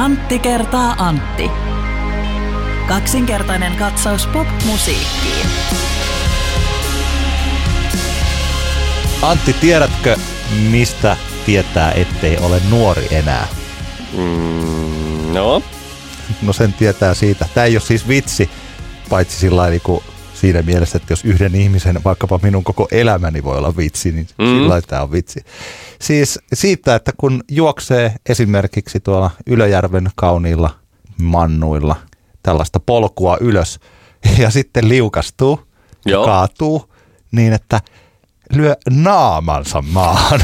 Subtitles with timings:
[0.00, 1.50] Antti kertaa Antti.
[2.88, 5.46] Kaksinkertainen katsaus pop-musiikkiin.
[9.22, 10.16] Antti, tiedätkö,
[10.70, 11.16] mistä
[11.46, 13.46] tietää, ettei ole nuori enää?
[14.16, 15.62] Mm, no,
[16.42, 17.46] No sen tietää siitä.
[17.54, 18.50] Tämä ei ole siis vitsi,
[19.08, 20.04] paitsi sillä niin kuin
[20.40, 24.44] siinä mielessä, että jos yhden ihmisen, vaikkapa minun koko elämäni voi olla vitsi, niin mm.
[24.44, 25.40] sillä tämä on vitsi.
[26.00, 30.70] Siis siitä, että kun juoksee esimerkiksi tuolla Ylöjärven kauniilla
[31.22, 31.96] mannuilla
[32.42, 33.80] tällaista polkua ylös
[34.42, 35.60] ja sitten liukastuu
[36.06, 36.24] Joo.
[36.24, 36.92] kaatuu
[37.32, 37.80] niin, että
[38.54, 40.40] lyö naamansa maahan.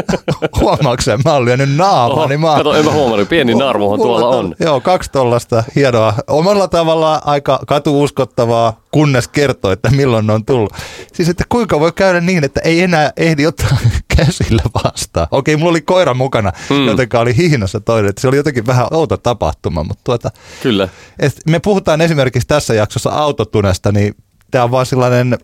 [0.60, 2.60] Huomaatko sä, mä oon lyönyt naamani maahan.
[2.60, 4.54] kato, en mä huomannut, pieni narmuhan Mulla tuolla on.
[4.60, 6.14] Joo, kaksi tollasta hienoa.
[6.26, 10.72] Omalla tavallaan aika katuuskottavaa, kunnes kertoo, että milloin ne on tullut.
[11.12, 13.78] Siis, että kuinka voi käydä niin, että ei enää ehdi ottaa
[14.16, 15.26] käsillä vastaan.
[15.30, 16.86] Okei, mulla oli koira mukana, mm.
[16.86, 18.12] jotenka oli hihnassa toinen.
[18.18, 20.30] Se oli jotenkin vähän outo tapahtuma, mutta tuota,
[20.62, 20.88] Kyllä.
[21.18, 24.14] et me puhutaan esimerkiksi tässä jaksossa autotunesta, niin
[24.50, 25.38] tämä on vaan sellainen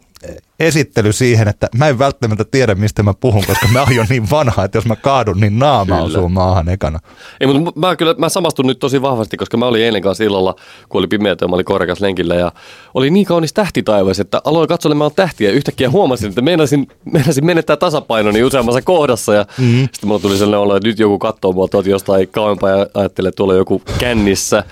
[0.60, 4.30] esittely siihen, että mä en välttämättä tiedä, mistä mä puhun, koska mä oon jo niin
[4.30, 6.06] vanha, että jos mä kaadun, niin naama Kyllä.
[6.06, 6.98] osuu maahan ekana.
[7.40, 10.56] Ei, mutta mä, kyllä, mä samastun nyt tosi vahvasti, koska mä olin eilen kanssa illalla,
[10.88, 12.52] kun oli pimeätä ja mä olin korkeassa lenkillä ja
[12.94, 17.76] oli niin kaunis tähtitaivas, että aloin katselemaan tähtiä ja yhtäkkiä huomasin, että meinasin, meinasin menettää
[17.76, 19.80] tasapainoni useammassa kohdassa ja mm-hmm.
[19.80, 23.28] sitten mulla tuli sellainen olo, että nyt joku katsoo mua tuolta jostain kauempaa ja ajattelee,
[23.28, 24.64] että tuolla on joku kännissä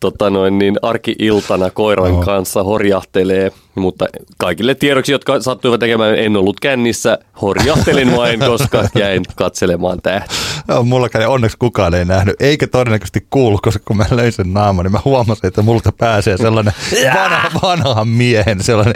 [0.00, 2.24] tota noin, niin arki-iltana koiran Oho.
[2.24, 4.06] kanssa horjahtelee, mutta
[4.38, 10.36] kaikille tiedoksi, jotka sattuivat tekemään, en ollut kännissä, horjahtelin vain, koska jäin katselemaan tähtiä.
[10.68, 14.52] Joo, mulla kävi onneksi kukaan ei nähnyt, eikä todennäköisesti kuulu, koska kun mä löin sen
[14.52, 16.72] naaman, niin mä huomasin, että multa pääsee sellainen
[17.14, 18.94] vanha, vanhan miehen sellainen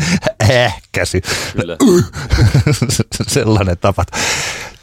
[0.51, 1.21] ähkäsy.
[1.57, 1.77] Kyllä.
[3.27, 4.05] sellainen tapa.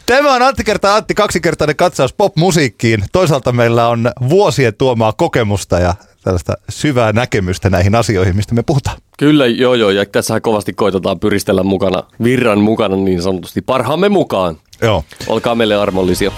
[0.06, 3.04] Tämä on Antti kertaa Antti, kaksikertainen katsaus pop-musiikkiin.
[3.12, 5.95] Toisaalta meillä on vuosien tuomaa kokemusta ja
[6.27, 8.98] tällaista syvää näkemystä näihin asioihin, mistä me puhutaan.
[9.17, 14.58] Kyllä, joo joo, ja tässähän kovasti koitetaan pyristellä mukana, virran mukana niin sanotusti, parhaamme mukaan.
[14.82, 15.04] Joo.
[15.27, 16.32] Olkaa meille armollisia.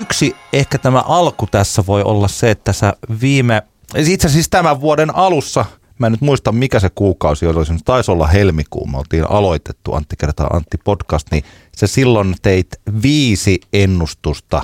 [0.00, 3.62] Yksi ehkä tämä alku tässä voi olla se, että sä viime,
[3.96, 5.64] itse asiassa tämän vuoden alussa,
[5.98, 9.94] mä en nyt muista mikä se kuukausi oli, se taisi olla helmikuu, me oltiin aloitettu
[9.94, 11.44] Antti kertaa Antti podcast, niin
[11.76, 12.68] se silloin teit
[13.02, 14.62] viisi ennustusta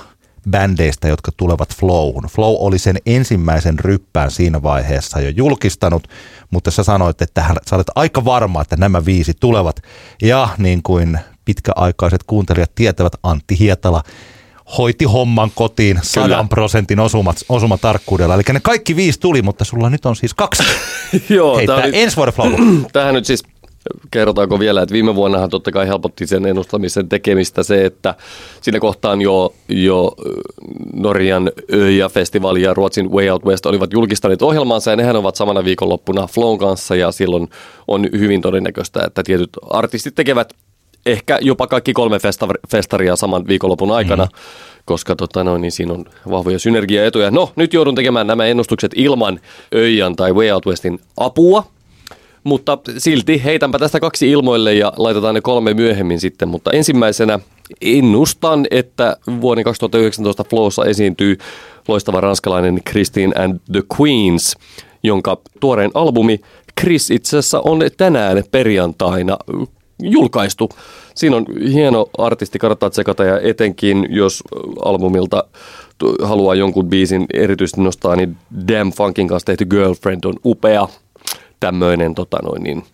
[0.50, 2.25] bändeistä, jotka tulevat Flowhun.
[2.31, 6.09] Flow oli sen ensimmäisen ryppään siinä vaiheessa jo julkistanut,
[6.50, 9.81] mutta sä sanoit, että sä olet aika varma, että nämä viisi tulevat.
[10.22, 14.03] Ja niin kuin pitkäaikaiset kuuntelijat tietävät, Antti Hietala
[14.78, 18.34] hoiti homman kotiin sadan prosentin osumat, osumatarkkuudella.
[18.34, 20.62] Eli ne kaikki viisi tuli, mutta sulla nyt on siis kaksi.
[21.28, 22.53] joo, Hei, tää oli, ensi vuoden flow.
[22.93, 23.43] tämähän nyt siis,
[24.11, 28.15] kerrotaanko vielä, että viime vuonnahan totta kai helpotti sen ennustamisen tekemistä se, että
[28.61, 30.33] siinä kohtaan jo, jo ö,
[30.93, 36.27] Norjan Öja-festivaali ja Ruotsin Way Out West olivat julkistaneet ohjelmaansa ja nehän ovat samana viikonloppuna
[36.27, 37.49] Flown kanssa ja silloin
[37.89, 40.55] on hyvin todennäköistä, että tietyt artistit tekevät
[41.06, 44.31] ehkä jopa kaikki kolme festa- festaria saman viikonlopun aikana, mm.
[44.84, 47.31] koska tota noin, niin siinä on vahvoja synergiaetuja.
[47.31, 49.41] No, nyt joudun tekemään nämä ennustukset ilman
[49.75, 51.74] Öijan tai Way Out Westin apua,
[52.44, 56.49] mutta silti heitänpä tästä kaksi ilmoille ja laitetaan ne kolme myöhemmin sitten.
[56.49, 57.38] Mutta ensimmäisenä
[57.81, 61.38] ennustan, että vuoden 2019 Flowssa esiintyy
[61.88, 64.56] loistava ranskalainen Christine and the Queens,
[65.03, 66.41] jonka tuorein albumi
[66.81, 69.37] Chris itse asiassa on tänään perjantaina
[70.03, 70.69] julkaistu.
[71.15, 74.43] Siinä on hieno artisti, kannattaa tsekata ja etenkin jos
[74.84, 75.44] albumilta
[76.22, 78.37] haluaa jonkun biisin erityisesti nostaa, niin
[78.69, 80.88] Damn Funkin kanssa tehty Girlfriend on upea
[81.60, 82.84] tämmöinen tota noin niin,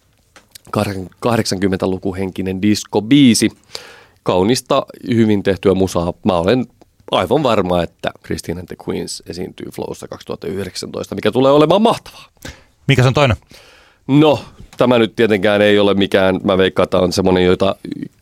[1.27, 3.51] 80-lukuhenkinen disco-biisi.
[4.23, 6.13] Kaunista, hyvin tehtyä musaa.
[6.25, 6.67] Mä olen
[7.11, 12.27] aivan varma, että Christine and the Queens esiintyy Flowssa 2019, mikä tulee olemaan mahtavaa.
[12.87, 13.37] Mikä se on toinen?
[14.07, 14.45] No,
[14.77, 17.77] tämä nyt tietenkään ei ole mikään, mä veikkaan, että on semmoinen, jota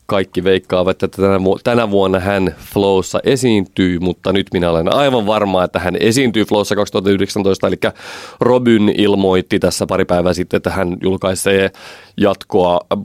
[0.09, 5.25] kaikki veikkaavat, että tänä, vu- tänä vuonna hän Flowssa esiintyy, mutta nyt minä olen aivan
[5.25, 7.75] varma, että hän esiintyy Flowssa 2019, eli
[8.39, 11.71] Robyn ilmoitti tässä pari päivää sitten, että hän julkaisee
[12.17, 12.99] jatkoa äh,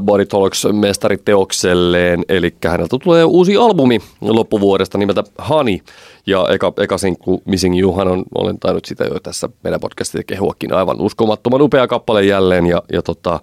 [0.00, 5.78] Body Talks mestariteokselleen, eli häneltä tulee uusi albumi loppuvuodesta nimeltä Honey,
[6.26, 10.72] ja eka, eka sinkku Missing Youhan on, olen tainnut sitä jo tässä meidän podcastissa kehuakin
[10.72, 13.40] aivan uskomattoman upea kappale jälleen, ja, ja tota,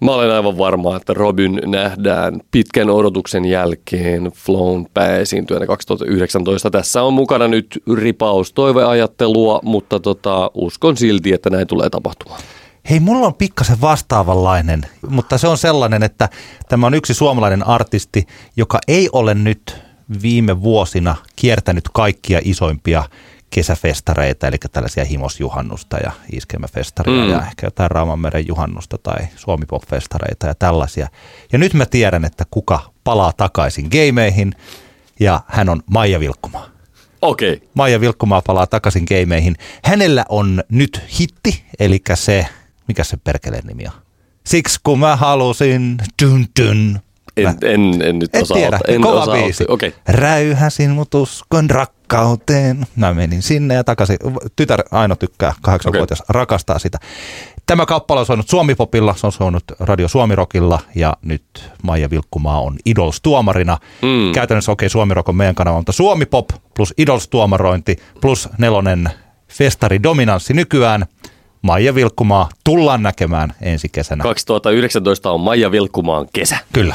[0.00, 6.70] Mä olen aivan varma, että Robin nähdään pitkän odotuksen jälkeen Flown pääesiintyjänä 2019.
[6.70, 12.40] Tässä on mukana nyt ripaus toiveajattelua, mutta tota, uskon silti, että näin tulee tapahtumaan.
[12.90, 16.28] Hei, mulla on pikkasen vastaavanlainen, mutta se on sellainen, että
[16.68, 18.26] tämä on yksi suomalainen artisti,
[18.56, 19.76] joka ei ole nyt
[20.22, 23.04] viime vuosina kiertänyt kaikkia isoimpia
[23.54, 27.30] kesäfestareita, eli tällaisia himosjuhannusta ja iskemäfestareita mm.
[27.30, 31.08] ja ehkä jotain Raamanmeren juhannusta tai Suomipop-festareita ja tällaisia.
[31.52, 34.54] Ja nyt mä tiedän, että kuka palaa takaisin gameihin
[35.20, 36.66] ja hän on Maija Vilkkumaa.
[37.22, 37.52] Okei.
[37.52, 37.68] Okay.
[37.74, 39.56] Maija Vilkkumaa palaa takaisin gameihin.
[39.84, 42.46] Hänellä on nyt hitti, eli se,
[42.88, 43.92] mikä se perkeleen nimi on?
[44.46, 47.00] Siksi kun mä halusin, dun dun.
[47.36, 48.56] En, en, en nyt Et osaa.
[48.56, 49.64] tiedä, en kova osaa biisi.
[49.68, 49.92] Okay.
[50.08, 52.86] Räyhäsin mut uskon rakkauteen.
[52.96, 54.16] Mä menin sinne ja takaisin.
[54.56, 56.34] Tytär Aino tykkää, kahdeksanvuotias, okay.
[56.34, 56.98] rakastaa sitä.
[57.66, 62.76] Tämä kappale on soinut Suomipopilla, se on soinut Radio Suomirokilla ja nyt Maija Vilkkumaa on
[62.86, 63.78] Idols-tuomarina.
[64.02, 64.32] Mm.
[64.32, 69.10] Käytännössä okei, okay, Suomirok on meidän kanava, mutta Suomipop plus Idols-tuomarointi plus nelonen
[69.48, 71.06] festari-dominanssi nykyään.
[71.62, 74.22] Maija Vilkkumaa tullaan näkemään ensi kesänä.
[74.22, 76.58] 2019 on Maija Vilkkumaan kesä.
[76.72, 76.94] Kyllä.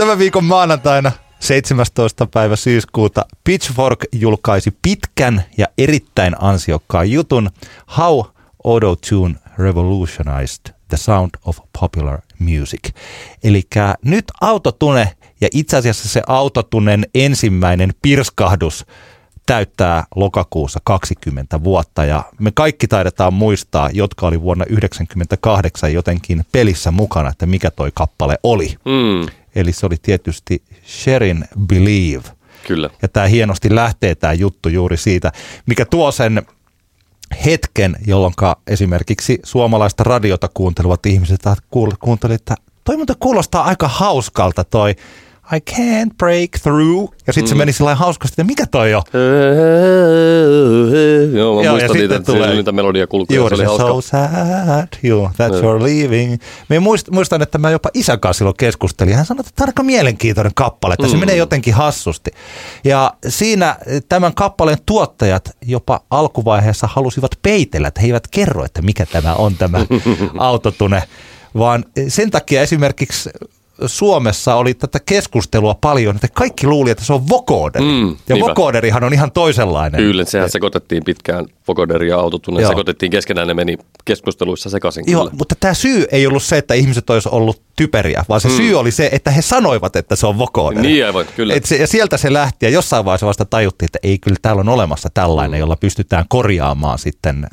[0.00, 2.26] Tämän viikon maanantaina 17.
[2.26, 7.50] päivä syyskuuta Pitchfork julkaisi pitkän ja erittäin ansiokkaan jutun
[7.98, 8.20] How
[8.64, 12.90] Auto-Tune Revolutionized the Sound of Popular Music.
[13.44, 13.62] Eli
[14.04, 18.86] nyt autotune ja itse asiassa se autotunen ensimmäinen pirskahdus
[19.46, 26.90] täyttää lokakuussa 20 vuotta ja me kaikki taidetaan muistaa, jotka oli vuonna 1998 jotenkin pelissä
[26.90, 28.76] mukana, että mikä toi kappale oli.
[28.84, 32.28] Mm, Eli se oli tietysti Sherin Believe.
[32.66, 32.90] kyllä.
[33.02, 35.32] Ja tämä hienosti lähtee tämä juttu juuri siitä,
[35.66, 36.42] mikä tuo sen
[37.44, 38.34] hetken, jolloin
[38.66, 41.40] esimerkiksi suomalaista radiota kuuntelevat ihmiset
[42.00, 42.54] kuuntelivat, että
[42.84, 44.94] toi kuulostaa aika hauskalta toi
[45.56, 47.12] I can't break through.
[47.26, 47.48] Ja sitten mm.
[47.48, 49.02] se meni sillä hauskasti, että mikä toi on?
[51.32, 53.94] Joo, mä Joo, muistan niitä, sitten tulee- niitä melodiakulkuja, Juuri se se, oli hauska.
[53.94, 55.60] so sad, you, that Joo.
[55.78, 56.36] you're leaving.
[56.68, 59.14] Mä muist, muistan, että mä jopa isän kanssa silloin keskustelin.
[59.14, 61.20] Hän sanoi, että tämä on aika mielenkiintoinen kappale, että se Mm.
[61.20, 62.30] menee jotenkin hassusti.
[62.84, 63.76] Ja siinä
[64.08, 69.54] tämän kappaleen tuottajat jopa alkuvaiheessa halusivat peitellä, että he eivät kerro, että mikä tämä on
[69.54, 69.86] tämä
[70.38, 71.02] autotune.
[71.58, 73.30] Vaan sen takia esimerkiksi
[73.86, 77.82] Suomessa oli tätä keskustelua paljon, että kaikki luuli, että se on vocoder.
[77.82, 78.50] Mm, ja niinpä.
[78.50, 80.00] vocoderihan on ihan toisenlainen.
[80.00, 85.36] Kyllä, sehän sekoitettiin pitkään vokoderi ja autotunne, sekoitettiin keskenään, ne meni keskusteluissa sekaisin Joo, kyllä.
[85.38, 88.56] mutta tämä syy ei ollut se, että ihmiset olisi ollut typeriä, vaan se mm.
[88.56, 90.82] syy oli se, että he sanoivat, että se on vocoder.
[90.82, 91.54] Niin aivan, kyllä.
[91.54, 94.60] Et se, ja sieltä se lähti ja jossain vaiheessa vasta tajuttiin, että ei kyllä täällä
[94.60, 95.60] on olemassa tällainen, Mm.
[95.60, 97.46] jolla pystytään korjaamaan sitten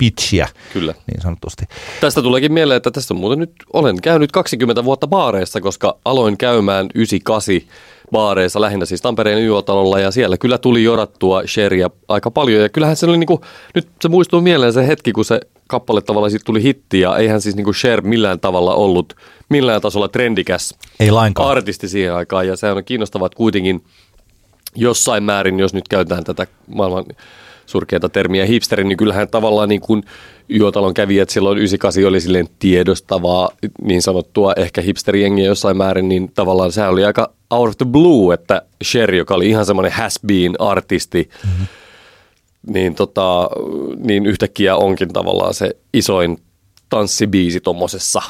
[0.00, 0.94] pitchiä Kyllä.
[1.12, 1.64] niin sanotusti.
[2.00, 6.86] Tästä tuleekin mieleen, että tästä muuten nyt olen käynyt 20 vuotta baareissa, koska aloin käymään
[6.94, 7.54] 98
[8.12, 12.62] baareissa, lähinnä siis Tampereen YO-talolla, ja siellä kyllä tuli jodattua sheria aika paljon.
[12.62, 13.40] Ja kyllähän se oli niinku,
[13.74, 17.40] nyt se muistuu mieleen se hetki, kun se kappale tavallaan siitä tuli hitti, ja eihän
[17.40, 19.16] siis niinku Cher millään tavalla ollut
[19.48, 21.48] millään tasolla trendikäs Ei lainkaan.
[21.50, 23.84] artisti siihen aikaan, ja se on kiinnostavaa, että kuitenkin
[24.76, 27.04] jossain määrin, jos nyt käytetään tätä maailman
[27.70, 30.02] surkeata termiä hipsterin, niin kyllähän tavallaan niin kuin
[30.48, 33.50] Juotalon kävijät silloin 98 oli silleen tiedostavaa
[33.82, 38.34] niin sanottua ehkä hipsterijengiä jossain määrin, niin tavallaan se oli aika out of the blue,
[38.34, 41.66] että Cher, joka oli ihan semmoinen has-been artisti, mm-hmm.
[42.72, 43.50] niin, tota,
[43.96, 46.38] niin yhtäkkiä onkin tavallaan se isoin
[46.88, 48.22] tanssibiisi tuommoisessa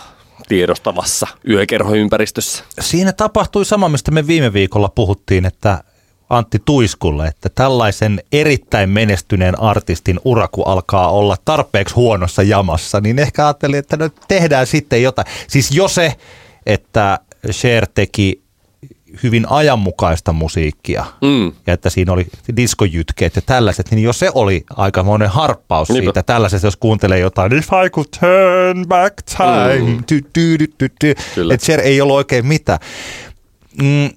[0.48, 2.64] tiedostavassa yökerhoympäristössä.
[2.80, 5.84] Siinä tapahtui sama, mistä me viime viikolla puhuttiin, että
[6.30, 13.46] Antti Tuiskulle, että tällaisen erittäin menestyneen artistin uraku alkaa olla tarpeeksi huonossa jamassa, niin ehkä
[13.46, 15.26] ajattelin, että no tehdään sitten jotain.
[15.48, 16.16] Siis jo se,
[16.66, 17.18] että
[17.50, 18.42] Cher teki
[19.22, 21.52] hyvin ajanmukaista musiikkia Mm.
[21.66, 26.04] ja että siinä oli diskojytkeet ja tällaiset, niin jo se oli aikamoinen harppaus Niinpä.
[26.04, 29.98] siitä tällaisesta, jos kuuntelee jotain If I could turn back time, Mm.
[31.52, 32.78] että Cher ei ollut oikein mitään.
[33.82, 34.10] Mm,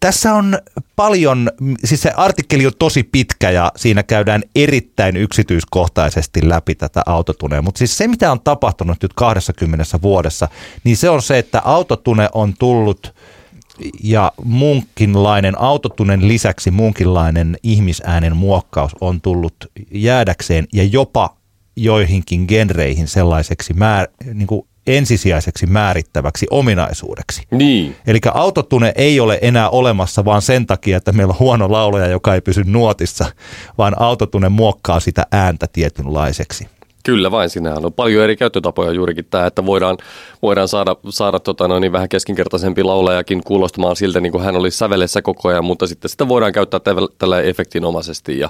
[0.00, 0.58] tässä on
[0.96, 1.50] paljon,
[1.84, 7.78] siis se artikkeli on tosi pitkä ja siinä käydään erittäin yksityiskohtaisesti läpi tätä autotunea, mutta
[7.78, 10.48] siis se mitä on tapahtunut nyt 20 vuodessa,
[10.84, 13.14] niin se on se, että autotune on tullut
[14.02, 19.54] ja muunkinlainen autotunen lisäksi muunkinlainen ihmisäänen muokkaus on tullut
[19.90, 21.36] jäädäkseen ja jopa
[21.76, 27.42] joihinkin genreihin sellaiseksi määr, niin kuin ensisijaiseksi määrittäväksi ominaisuudeksi.
[27.50, 27.96] Niin.
[28.06, 32.34] Eli autotune ei ole enää olemassa vaan sen takia, että meillä on huono laulaja, joka
[32.34, 33.26] ei pysy nuotissa,
[33.78, 36.68] vaan autotune muokkaa sitä ääntä tietynlaiseksi.
[37.02, 39.98] Kyllä vain, sinähän on paljon eri käyttötapoja juurikin tämä, että voidaan,
[40.42, 44.78] voidaan saada, saada tota noin, niin vähän keskinkertaisempi laulajakin kuulostamaan siltä, niin kuin hän olisi
[44.78, 46.80] sävelessä koko ajan, mutta sitten sitä voidaan käyttää
[47.18, 48.38] tällä efektinomaisesti.
[48.38, 48.48] Ja,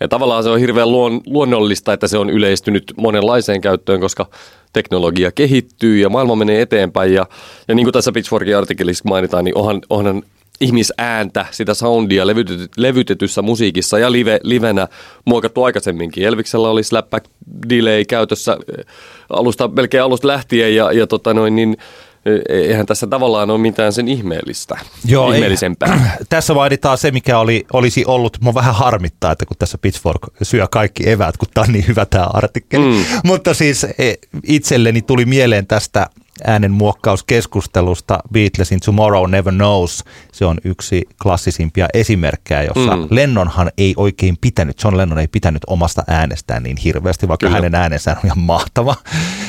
[0.00, 4.26] ja tavallaan se on hirveän luon, luonnollista, että se on yleistynyt monenlaiseen käyttöön, koska
[4.72, 7.14] teknologia kehittyy ja maailma menee eteenpäin.
[7.14, 7.26] Ja,
[7.68, 10.22] ja niin kuin tässä Pitchforkin artikkelissa mainitaan, niin onhan, onhan
[10.60, 14.88] ihmisääntä, sitä soundia levytety, levytetyssä musiikissa ja live, livenä
[15.24, 16.24] muokattu aikaisemminkin.
[16.24, 17.26] Elviksellä oli slapback
[17.68, 18.84] delay käytössä eh,
[19.30, 21.76] alusta, melkein alusta lähtien ja, ja tota noin, niin
[22.26, 25.94] eh, eihän tässä tavallaan ole mitään sen ihmeellistä, Joo, ihmeellisempää.
[25.94, 30.20] Ei, tässä vaaditaan se, mikä oli, olisi ollut, mun vähän harmittaa, että kun tässä Pitchfork
[30.42, 32.84] syö kaikki eväät, kun tämä on niin hyvä tämä artikkeli.
[32.84, 33.04] Mm.
[33.24, 36.06] Mutta siis eh, itselleni tuli mieleen tästä
[36.44, 40.04] äänenmuokkauskeskustelusta Beatlesin Tomorrow Never Knows.
[40.32, 43.06] Se on yksi klassisimpia esimerkkejä, jossa mm.
[43.10, 47.56] Lennonhan ei oikein pitänyt, John Lennon ei pitänyt omasta äänestään niin hirveästi, vaikka Kyllä.
[47.56, 48.96] hänen äänensä on ihan mahtava.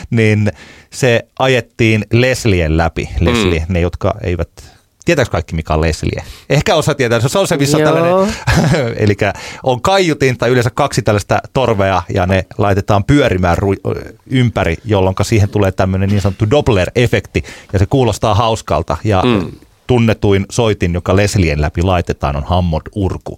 [0.10, 0.52] niin
[0.90, 3.10] se ajettiin Leslien läpi.
[3.20, 3.74] Leslie, mm.
[3.74, 4.75] ne jotka eivät
[5.06, 6.24] Tietääkö kaikki, mikä on Leslie?
[6.50, 7.20] Ehkä osa tietää.
[7.20, 8.36] Se on se, missä on tällainen,
[9.04, 9.16] eli
[9.64, 15.50] on kaiutin tai yleensä kaksi tällaista torvea ja ne laitetaan pyörimään ru- ympäri, jolloin siihen
[15.50, 17.44] tulee tämmöinen niin sanottu Doppler-efekti
[17.74, 19.52] ja se kuulostaa hauskalta ja mm.
[19.88, 23.38] tunnetuin soitin, joka Leslien läpi laitetaan, on Hammond Urku,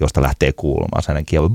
[0.00, 1.50] josta lähtee kuulumaan sen kielo.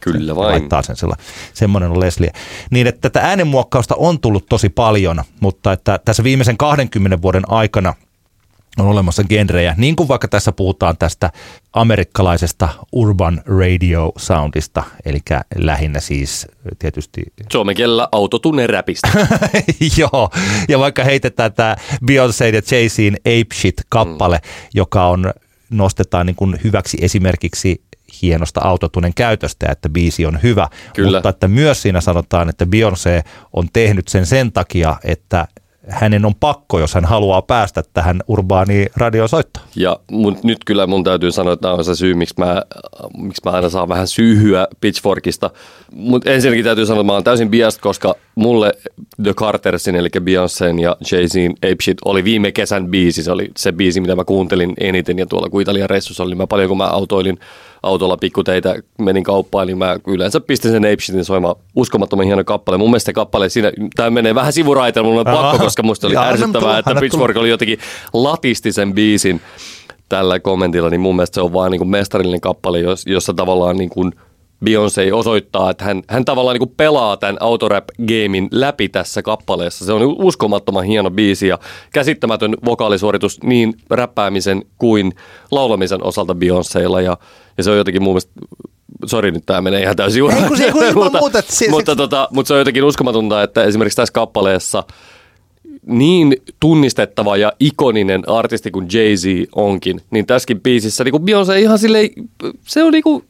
[0.00, 0.50] Kyllä vain.
[0.50, 1.16] Laittaa sen sella.
[1.54, 2.30] Semmoinen on Leslie.
[2.70, 7.94] Niin, että tätä äänenmuokkausta on tullut tosi paljon, mutta että tässä viimeisen 20 vuoden aikana–
[8.78, 11.30] on olemassa genrejä, niin kuin vaikka tässä puhutaan tästä
[11.72, 15.18] amerikkalaisesta urban radio soundista, eli
[15.54, 16.46] lähinnä siis
[16.78, 17.22] tietysti...
[17.52, 19.08] Suomen kielellä autotunne räpistä.
[19.98, 20.30] Joo,
[20.68, 24.68] ja vaikka heitetään tämä Beyoncé ja Jay-Zin Ape Shit-kappale, mm.
[24.74, 25.32] joka on,
[25.70, 27.82] nostetaan niin kuin hyväksi esimerkiksi
[28.22, 31.16] hienosta autotunen käytöstä että biisi on hyvä, Kyllä.
[31.16, 35.48] mutta että myös siinä sanotaan, että Beyoncé on tehnyt sen sen takia, että
[35.88, 39.66] hänen on pakko, jos hän haluaa päästä tähän urbaaniin radiosoittoon.
[39.76, 42.62] Ja mun, nyt kyllä mun täytyy sanoa, että tämä on se syy, miksi mä,
[43.18, 45.50] miksi mä aina saan vähän syyhyä Pitchforkista.
[45.92, 48.72] Mutta ensinnäkin täytyy sanoa, että mä oon täysin biased, koska mulle
[49.22, 53.22] The Cartersin, eli Beyoncé'n ja Jay-Zin Ape Shit oli viime kesän biisi.
[53.22, 56.46] Se oli se biisi, mitä mä kuuntelin eniten ja tuolla kun Italian reissussa oli mä
[56.46, 57.38] paljon, kun mä autoilin
[57.86, 62.78] autolla pikkuteitä, menin kauppaan, niin mä yleensä pistin sen Ape Shitin soimaan uskomattoman hieno kappale.
[62.78, 66.78] Mun mielestä kappale siinä, tämä menee vähän sivuraiteella, mulla on pakko, koska musta oli ärsyttävää,
[66.78, 67.78] että Pitchfork oli jotenkin
[68.12, 69.40] latisti sen biisin
[70.08, 73.90] tällä kommentilla, niin mun mielestä se on vaan niin kuin mestarillinen kappale, jossa tavallaan niin
[73.90, 74.12] kuin
[74.64, 79.84] Beyoncé osoittaa, että hän, hän tavallaan niin pelaa tämän autorap-gamein läpi tässä kappaleessa.
[79.84, 81.58] Se on uskomattoman hieno biisi ja
[81.92, 85.12] käsittämätön vokaalisuoritus niin räppäämisen kuin
[85.50, 87.16] laulamisen osalta Beyoncélla ja,
[87.58, 88.32] ja se on jotenkin mun mielestä
[89.06, 90.36] Sori, nyt tämä menee ihan täysin juuri.
[90.36, 94.12] Ei, kun mutta, muuta, siis, mutta, tota, mutta se on jotenkin uskomatonta, että esimerkiksi tässä
[94.12, 94.84] kappaleessa–
[95.86, 102.10] niin tunnistettava ja ikoninen artisti kuin Jay-Z onkin, niin tässäkin biisissä niin Beyoncé ihan silleen,
[102.62, 103.24] se on niin kuin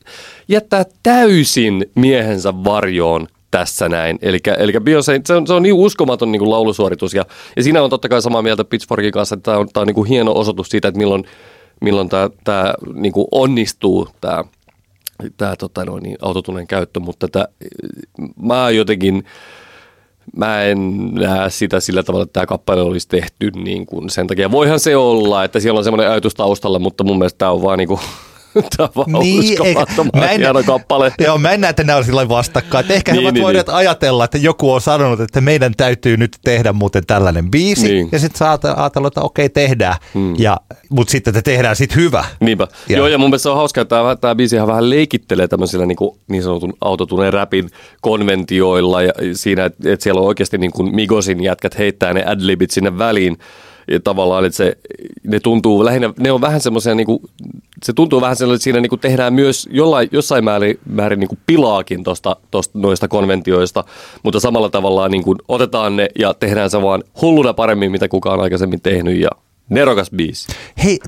[0.48, 4.18] jättää täysin miehensä varjoon tässä näin.
[4.22, 4.38] Eli,
[4.72, 7.25] Beyoncé, se on, se on niin uskomaton niin kuin laulusuoritus ja,
[7.56, 9.94] ja siinä on totta kai samaa mieltä Pitchforkin kanssa, että tämä on, tämä on niin
[9.94, 11.25] kuin hieno osoitus siitä, että milloin,
[11.80, 14.44] milloin tämä, tämä niin kuin onnistuu, tämä
[15.36, 17.44] tämä tota, no, niin, autotunnen käyttö, mutta tämä,
[18.42, 19.25] mä jotenkin
[20.37, 24.50] mä en näe sitä sillä tavalla, että tämä kappale olisi tehty niin kuin sen takia.
[24.50, 27.78] Voihan se olla, että siellä on semmoinen ajatus taustalla, mutta mun mielestä tämä on vaan
[27.78, 28.00] niin kuin
[28.76, 29.58] Tämä on niin,
[30.16, 31.12] mä en, hieno kappale.
[31.18, 32.80] Joo, mä en näe, että nämä olisi vastakkain.
[32.80, 33.76] Että ehkä niin, he ovat niin, voineet niin.
[33.76, 37.88] ajatella, että joku on sanonut, että meidän täytyy nyt tehdä muuten tällainen biisi.
[37.88, 38.08] Niin.
[38.12, 39.94] Ja sitten saa ajatella, että okei, tehdään.
[40.14, 40.34] Hmm.
[40.38, 40.56] Ja,
[40.88, 42.25] mutta sitten, että tehdään sitten hyvä.
[42.40, 42.68] Niinpä.
[42.88, 42.98] Ja.
[42.98, 45.96] Joo, ja mun mielestä se on hauska, että tämä, tämä biisi vähän leikittelee tämmöisillä niin,
[45.96, 47.70] kuin, niin sanotun autotuneen räpin
[48.00, 49.02] konventioilla.
[49.02, 52.98] Ja siinä, että, että siellä on oikeasti niin kuin Migosin jätkät heittää ne adlibit sinne
[52.98, 53.38] väliin
[53.88, 54.78] ja tavallaan, että se,
[55.22, 57.18] ne tuntuu lähinnä, ne on vähän semmoisia, niin kuin,
[57.84, 61.28] se tuntuu vähän sellainen, että siinä niin kuin tehdään myös jollain, jossain määrin, määrin niin
[61.28, 63.84] kuin pilaakin tosta, tosta, noista konventioista,
[64.22, 68.40] mutta samalla tavalla niin kuin otetaan ne ja tehdään se vaan hulluna paremmin, mitä kukaan
[68.40, 69.30] aikaisemmin tehnyt ja
[69.68, 70.48] nerokas biisi.
[70.84, 70.98] Hei,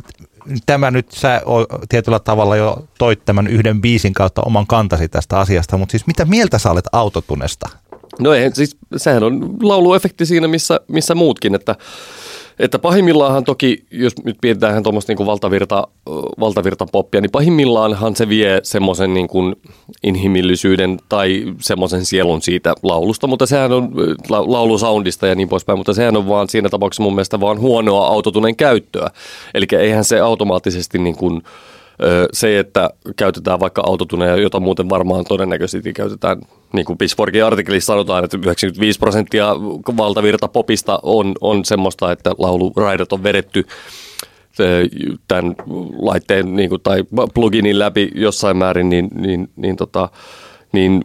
[0.67, 1.43] tämä nyt sä
[1.89, 6.25] tietyllä tavalla jo toit tämän yhden biisin kautta oman kantasi tästä asiasta, mutta siis mitä
[6.25, 7.69] mieltä sä olet autotunesta?
[8.19, 11.77] No ei, siis sehän on lauluefekti siinä, missä, missä muutkin, että
[12.59, 15.89] että pahimmillaanhan toki, jos nyt mietitään tuommoista niin valtavirta,
[16.41, 19.57] valtavirta poppia, niin pahimmillaanhan se vie semmoisen niin kuin
[20.03, 23.93] inhimillisyyden tai semmoisen sielun siitä laulusta, mutta sehän on
[24.29, 28.07] la, laulusoundista ja niin poispäin, mutta sehän on vaan siinä tapauksessa mun mielestä vaan huonoa
[28.07, 29.11] autotunen käyttöä.
[29.55, 31.43] Eli eihän se automaattisesti niin kuin,
[32.33, 36.41] Se, että käytetään vaikka autotuneja, jota muuten varmaan todennäköisesti käytetään,
[36.73, 39.55] niin kuin Pitchforkin artikkelissa sanotaan, että 95 prosenttia
[39.97, 43.65] valtavirta popista on, on semmoista, että lauluraidat on vedetty
[45.29, 45.55] tämän
[45.99, 50.09] laitteen niin kuin, tai pluginin läpi jossain määrin, niin, niin, niin, tota,
[50.73, 51.05] niin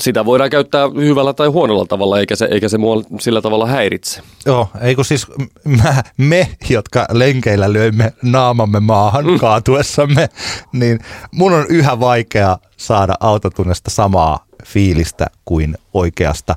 [0.00, 4.22] sitä voidaan käyttää hyvällä tai huonolla tavalla, eikä se, eikä se mua sillä tavalla häiritse.
[4.46, 5.26] Joo, eikö siis
[5.64, 9.38] mä, me, jotka lenkeillä löimme naamamme maahan mm.
[9.38, 10.28] kaatuessamme,
[10.72, 10.98] niin
[11.32, 16.56] mun on yhä vaikea saada autotunnesta samaa fiilistä kuin oikeasta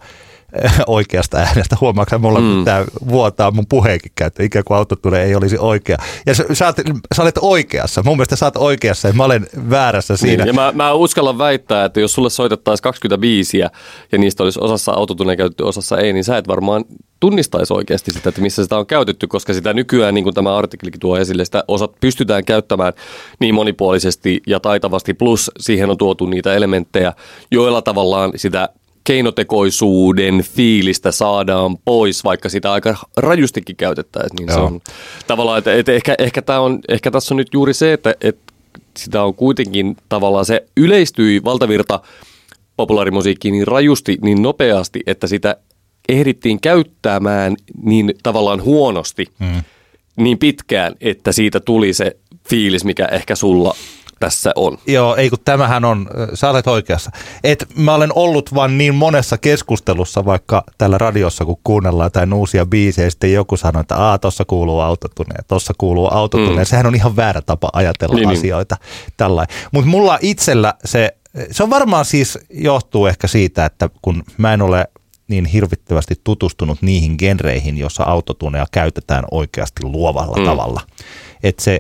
[0.88, 1.78] oikeasta äänestä.
[1.82, 2.66] Huomaatko mulla, mm.
[2.66, 5.98] tämä vuotaa mun puheenkin käyttö, ikään kuin autotune ei olisi oikea.
[6.26, 6.74] Ja sä, sä,
[7.16, 8.04] sä olet oikeassa.
[8.06, 10.44] Mun mielestä sä oot oikeassa ja mä olen väärässä siinä.
[10.44, 13.70] Niin, ja mä, mä uskallan väittää, että jos sulle soitettaisiin 25 ja
[14.18, 16.86] niistä olisi osassa autotune käytetty, osassa ei, niin sä et varmaan
[17.20, 21.00] tunnistaisi oikeasti sitä, että missä sitä on käytetty, koska sitä nykyään, niin kuin tämä artikkelikin
[21.00, 22.94] tuo esille, sitä osat pystytään käyttämään
[23.40, 27.14] niin monipuolisesti ja taitavasti, plus siihen on tuotu niitä elementtejä,
[27.52, 28.70] joilla tavallaan sitä
[29.04, 34.36] keinotekoisuuden fiilistä saadaan pois, vaikka sitä aika rajustikin käytettäisiin.
[34.36, 34.82] Niin se on
[35.28, 38.54] tavallaan, että, että ehkä, ehkä, tämä on, ehkä tässä on nyt juuri se, että, että
[38.98, 42.00] sitä on kuitenkin tavallaan se yleistyi valtavirta
[42.78, 45.56] populaarimusiikkiin niin rajusti, niin nopeasti, että sitä
[46.10, 49.64] ehdittiin käyttämään niin tavallaan huonosti mm.
[50.16, 52.16] niin pitkään, että siitä tuli se
[52.50, 53.76] fiilis, mikä ehkä sulla
[54.20, 54.78] tässä on.
[54.88, 57.12] Joo, ei kun tämähän on, sä olet oikeassa.
[57.44, 62.66] Et mä olen ollut vaan niin monessa keskustelussa, vaikka täällä radiossa, kun kuunnellaan jotain uusia
[62.66, 66.62] biisejä, ja sitten joku sanoo, että aah, tossa kuuluu autotune, tossa kuuluu autotune.
[66.62, 66.66] Mm.
[66.66, 68.40] Sehän on ihan väärä tapa ajatella niin, niin.
[68.40, 68.76] asioita.
[69.20, 69.48] Niin.
[69.72, 71.16] Mutta mulla itsellä se,
[71.52, 74.88] se on varmaan siis johtuu ehkä siitä, että kun mä en ole
[75.28, 80.46] niin hirvittävästi tutustunut niihin genreihin, jossa autotuneja käytetään oikeasti luovalla mm.
[80.46, 80.82] tavalla.
[81.44, 81.80] Että se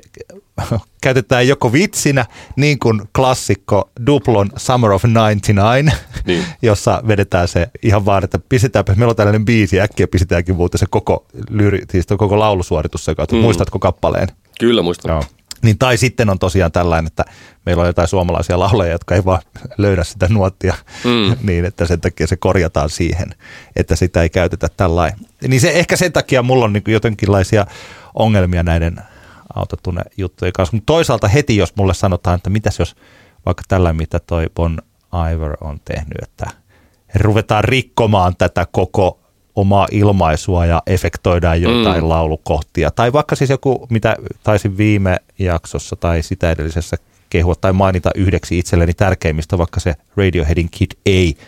[1.01, 2.25] käytetään joko vitsinä,
[2.55, 6.45] niin kuin klassikko Duplon Summer of 99, niin.
[6.61, 10.85] jossa vedetään se ihan vaan, että pistetäänpä, meillä on tällainen biisi, äkkiä pistetäänkin muuten se
[10.89, 13.37] koko, lyri, siis koko laulusuoritus, joka, mm.
[13.37, 14.27] muistatko kappaleen?
[14.59, 15.11] Kyllä muistan.
[15.11, 15.23] Joo.
[15.61, 17.25] Niin, tai sitten on tosiaan tällainen, että
[17.65, 19.41] meillä on jotain suomalaisia laulajia, jotka ei vaan
[19.77, 20.73] löydä sitä nuottia
[21.03, 21.35] mm.
[21.41, 23.29] niin, että sen takia se korjataan siihen,
[23.75, 25.19] että sitä ei käytetä tällainen.
[25.47, 27.65] Niin se ehkä sen takia mulla on niin jotenkinlaisia
[28.13, 29.01] ongelmia näiden
[29.55, 30.75] autotune juttujen kanssa.
[30.75, 32.95] Mutta toisaalta heti, jos mulle sanotaan, että mitäs jos
[33.45, 34.77] vaikka tällä, mitä toi Bon
[35.33, 36.47] Iver on tehnyt, että
[37.15, 39.19] ruvetaan rikkomaan tätä koko
[39.55, 42.09] omaa ilmaisua ja efektoidaan jotain mm.
[42.09, 42.91] laulukohtia.
[42.91, 46.97] Tai vaikka siis joku, mitä taisin viime jaksossa tai sitä edellisessä
[47.29, 51.39] kehua tai mainita yhdeksi itselleni tärkeimmistä, vaikka se Radioheadin Kid A,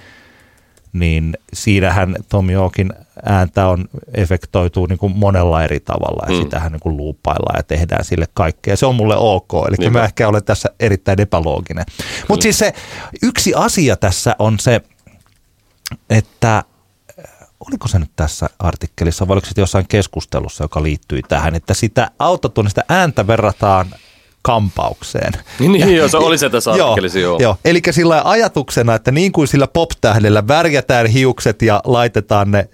[0.94, 2.94] niin siinähän Tom Yorkin
[3.26, 6.44] ääntä on efektoituu niin kuin monella eri tavalla ja mm.
[6.44, 8.76] sitähän niin kuin luupaillaan ja tehdään sille kaikkea.
[8.76, 11.86] Se on mulle ok, eli niin mä ehkä olen tässä erittäin epälooginen.
[12.28, 12.74] Mutta siis se
[13.24, 14.82] yksi asia tässä on se,
[16.10, 16.64] että
[17.68, 22.12] oliko se nyt tässä artikkelissa vai oliko se jossain keskustelussa, joka liittyi tähän, että sitä
[22.20, 23.88] autotunnista ääntä verrataan
[24.42, 25.34] kampaukseen.
[25.60, 27.40] Niin, ja, joo, se oli se tässä artikkelissa, joo.
[27.42, 27.58] joo.
[27.66, 32.70] Eli sillä ajatuksena, että niin kuin sillä pop-tähdellä värjätään hiukset ja laitetaan ne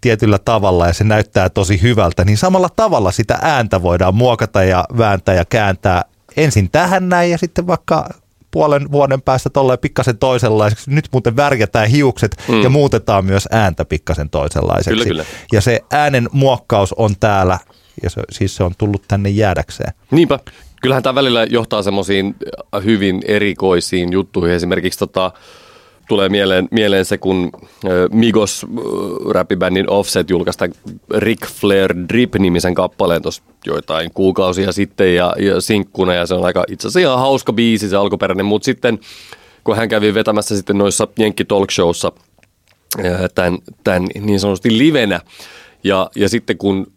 [0.00, 4.84] tietyllä tavalla ja se näyttää tosi hyvältä, niin samalla tavalla sitä ääntä voidaan muokata ja
[4.98, 6.04] vääntää ja kääntää
[6.36, 8.08] ensin tähän näin ja sitten vaikka
[8.50, 10.90] puolen vuoden päästä tolleen pikkasen toisenlaiseksi.
[10.90, 12.62] Nyt muuten värjätään hiukset mm.
[12.62, 14.90] ja muutetaan myös ääntä pikkasen toisenlaiseksi.
[14.90, 15.24] Kyllä, kyllä.
[15.52, 17.58] Ja se äänen muokkaus on täällä
[18.02, 19.92] ja se, siis se on tullut tänne jäädäkseen.
[20.10, 20.38] Niinpä.
[20.84, 22.34] Kyllähän tämä välillä johtaa semmoisiin
[22.84, 24.56] hyvin erikoisiin juttuihin.
[24.56, 25.32] Esimerkiksi tota,
[26.08, 27.50] tulee mieleen, mieleen se, kun
[28.12, 28.66] Migos
[29.30, 30.68] räppibändin Offset julkaista
[31.16, 36.64] Rick Flair Drip-nimisen kappaleen tuossa joitain kuukausia sitten ja, ja sinkkuna ja se on aika
[36.68, 38.98] itse asiassa ihan hauska biisi se alkuperäinen, mutta sitten
[39.64, 42.12] kun hän kävi vetämässä sitten noissa Jenkki Talk Showssa
[43.34, 45.20] tämän, tämän niin sanotusti livenä
[45.84, 46.93] ja, ja sitten kun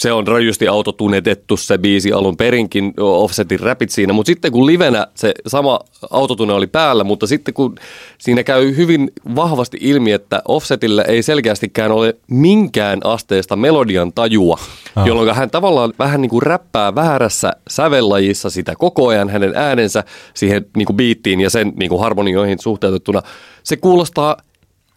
[0.00, 5.06] se on rajusti autotunetettu se biisi alun perinkin, Offsetin räpit siinä, mutta sitten kun livenä
[5.14, 5.80] se sama
[6.10, 7.74] autotune oli päällä, mutta sitten kun
[8.18, 14.58] siinä käy hyvin vahvasti ilmi, että Offsetillä ei selkeästikään ole minkään asteesta melodian tajua,
[14.96, 15.06] oh.
[15.06, 20.04] jolloin hän tavallaan vähän niin kuin räppää väärässä sävellajissa sitä koko ajan hänen äänensä
[20.34, 23.22] siihen niin kuin biittiin ja sen niin kuin harmonioihin suhteutettuna.
[23.62, 24.36] Se kuulostaa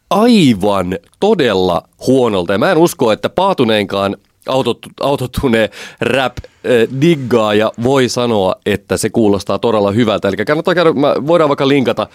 [0.10, 5.70] aivan todella huonolta ja mä en usko, että paatuneenkaan– autot, autotune
[6.02, 6.38] rap
[7.02, 10.28] diggaa ja voi sanoa, että se kuulostaa todella hyvältä.
[10.28, 12.08] Eli kannattaa käydä, mä, voidaan vaikka linkata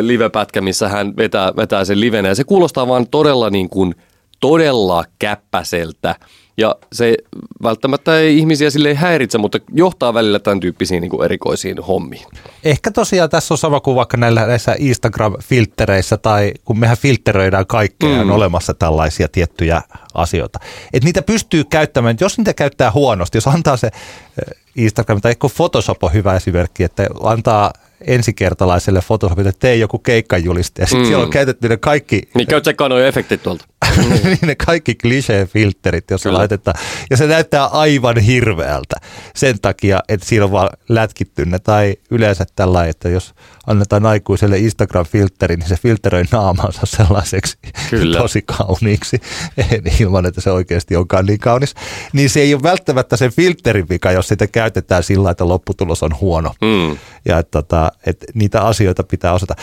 [0.00, 3.94] live-pätkä, missä hän vetää, vetää sen livenä ja se kuulostaa vaan todella niin kuin,
[4.40, 6.14] todella käppäseltä
[6.56, 7.16] Ja se
[7.62, 12.26] välttämättä ei ihmisiä sille häiritse, mutta johtaa välillä tämän tyyppisiin niin kuin erikoisiin hommiin.
[12.64, 18.08] Ehkä tosiaan tässä on sama kuin vaikka näillä, näissä Instagram-filtereissä tai kun mehän filteröidään kaikkea
[18.08, 18.20] mm.
[18.20, 19.82] on olemassa tällaisia tiettyjä
[20.14, 20.58] asioita.
[20.92, 26.04] Että niitä pystyy käyttämään, jos niitä käyttää huonosti, jos antaa se eh, Instagram tai Photoshop
[26.04, 30.82] on hyvä esimerkki, että antaa ensikertalaiselle Photoshopille, että tee joku keikkajuliste.
[30.82, 31.06] Ja sitten mm.
[31.06, 32.22] siellä on käytetty ne kaikki...
[32.34, 33.64] Niin käy tsekkaan nuo efektit tuolta.
[34.24, 36.78] niin ne kaikki klisee-filterit, jos laitetaan.
[37.10, 38.96] Ja se näyttää aivan hirveältä
[39.34, 41.58] sen takia, että siinä on vaan lätkitty ne.
[41.58, 43.34] Tai yleensä tällä, että jos
[43.66, 47.58] annetaan aikuiselle Instagram-filteri, niin se filteröi naamansa sellaiseksi
[47.90, 48.18] Kyllä.
[48.22, 49.20] tosi kauniiksi,
[50.00, 51.74] ilman että se oikeasti onkaan niin kaunis.
[52.12, 56.20] Niin se ei ole välttämättä sen filterin vika, jos sitä käytetään sillä että lopputulos on
[56.20, 56.54] huono.
[56.60, 56.98] Mm.
[57.24, 59.54] Ja että, tota, että niitä asioita pitää osata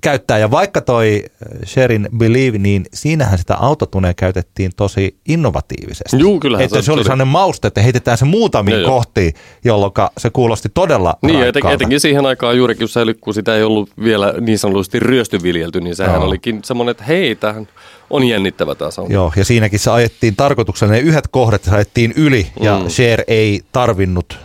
[0.00, 0.38] käyttää.
[0.38, 1.24] Ja vaikka toi
[1.66, 6.18] Sherin Believe, niin siinähän sitä autotuneen käytettiin tosi innovatiivisesti.
[6.18, 9.32] Juu, kyllähän että se, se oli sellainen mauste, että heitetään se muutamiin kohtiin,
[9.64, 12.88] jolloin se kuulosti todella Niin, eten, etenkin siihen aikaan juurikin,
[13.20, 16.24] kun sitä ei ollut vielä niin sanotusti ryöstyviljelty, niin sehän Joo.
[16.24, 17.68] olikin semmoinen, että hei, tähän
[18.10, 19.14] on jännittävä tämä sauna.
[19.14, 22.86] Joo, ja siinäkin se ajettiin tarkoituksella, ne yhdet kohdat ajettiin yli, ja mm.
[22.86, 24.38] Cher ei tarvinnut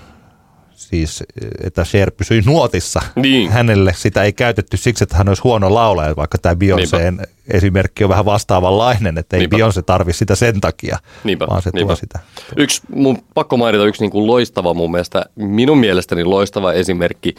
[0.75, 1.23] siis,
[1.63, 3.01] että Cher pysyi nuotissa.
[3.15, 3.51] Niin.
[3.51, 8.09] Hänelle sitä ei käytetty siksi, että hän olisi huono laulaja, vaikka tämä Beyoncéen esimerkki on
[8.09, 9.57] vähän vastaavanlainen, että ei Niinpä.
[9.57, 11.47] Beyoncé tarvi sitä sen takia, Niinpä.
[11.47, 11.87] vaan se Niinpä.
[11.87, 12.19] tuo sitä.
[12.57, 17.35] Yksi, mun pakko mainita yksi niin kuin loistava mun mielestä, minun mielestäni loistava esimerkki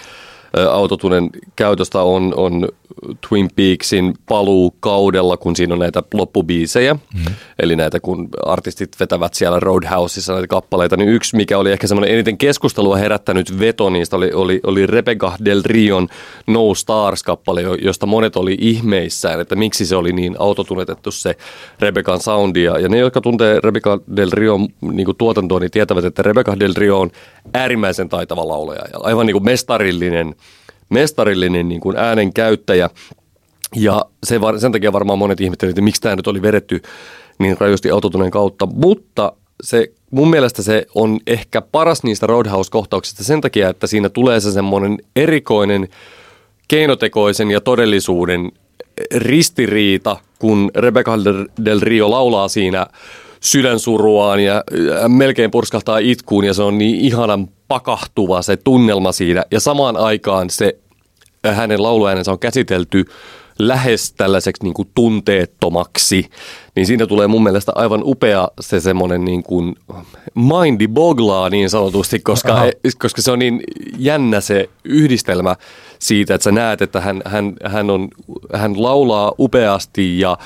[0.71, 2.69] autotunen käytöstä on, on
[3.29, 6.95] Twin Peaksin paluu kaudella, kun siinä on näitä loppubiisejä.
[6.95, 7.35] Mm.
[7.59, 12.15] Eli näitä, kun artistit vetävät siellä Roadhouseissa näitä kappaleita, niin yksi, mikä oli ehkä semmoinen
[12.15, 16.09] eniten keskustelua herättänyt veto niistä, oli, oli, oli Rebecca Del Rion
[16.47, 21.37] No Stars-kappale, josta monet oli ihmeissään, että miksi se oli niin autotunetettu se
[21.81, 22.79] Rebecan soundia.
[22.79, 27.01] Ja ne, jotka tuntee Rebecca Del Rion niin tuotantoa, niin tietävät, että Rebecca Del Rio
[27.01, 27.11] on
[27.55, 30.35] äärimmäisen taitava laulaja ja aivan niin kuin mestarillinen
[30.89, 32.91] mestarillinen niin kuin äänen käyttäjä.
[33.75, 36.83] Ja se, sen takia varmaan monet ihmettelivät, että miksi tämä nyt oli vedetty
[37.39, 38.67] niin rajusti autotuneen kautta.
[38.67, 44.41] Mutta se, mun mielestä se on ehkä paras niistä Roadhouse-kohtauksista sen takia, että siinä tulee
[44.41, 45.89] se semmoinen erikoinen
[46.69, 48.53] keinotekoisen ja todellisuuden
[49.15, 51.13] ristiriita, kun Rebecca
[51.65, 52.87] del Rio laulaa siinä
[53.47, 54.65] sydänsuruaan ja
[55.09, 59.45] melkein purskahtaa itkuun ja se on niin ihanan pakahtuva se tunnelma siinä.
[59.51, 60.79] Ja samaan aikaan se
[61.53, 63.05] hänen lauluäänensä on käsitelty
[63.59, 66.31] lähes tällaiseksi niin kuin tunteettomaksi,
[66.77, 69.77] niin siinä tulee mun mielestä aivan upea se semmoinen niin kuin
[70.35, 72.63] mindi boglaa niin sanotusti, koska,
[72.99, 73.61] koska se on niin
[73.99, 75.57] jännä se yhdistelmä
[75.99, 78.09] siitä, että sä näet, että hän, hän, hän, on,
[78.55, 80.39] hän laulaa upeasti ja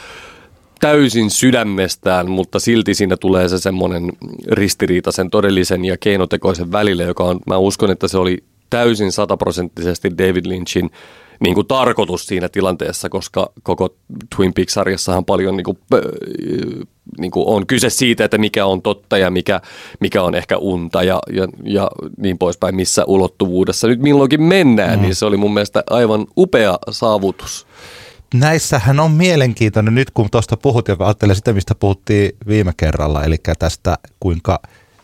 [0.80, 4.12] täysin sydämestään, mutta silti siinä tulee se semmoinen
[4.50, 10.18] ristiriita sen todellisen ja keinotekoisen välille, joka on, mä uskon, että se oli täysin sataprosenttisesti
[10.18, 10.90] David Lynchin
[11.40, 13.94] niin kuin tarkoitus siinä tilanteessa, koska koko
[14.36, 15.78] Twin Peaks-sarjassahan paljon niin kuin,
[17.18, 19.60] niin kuin on kyse siitä, että mikä on totta ja mikä,
[20.00, 25.02] mikä on ehkä unta ja, ja, ja niin poispäin, missä ulottuvuudessa nyt milloinkin mennään, mm.
[25.02, 27.66] niin se oli mun mielestä aivan upea saavutus
[28.34, 33.36] näissähän on mielenkiintoinen, nyt kun tuosta puhut ja ajattelen sitä, mistä puhuttiin viime kerralla, eli
[33.58, 34.60] tästä kuinka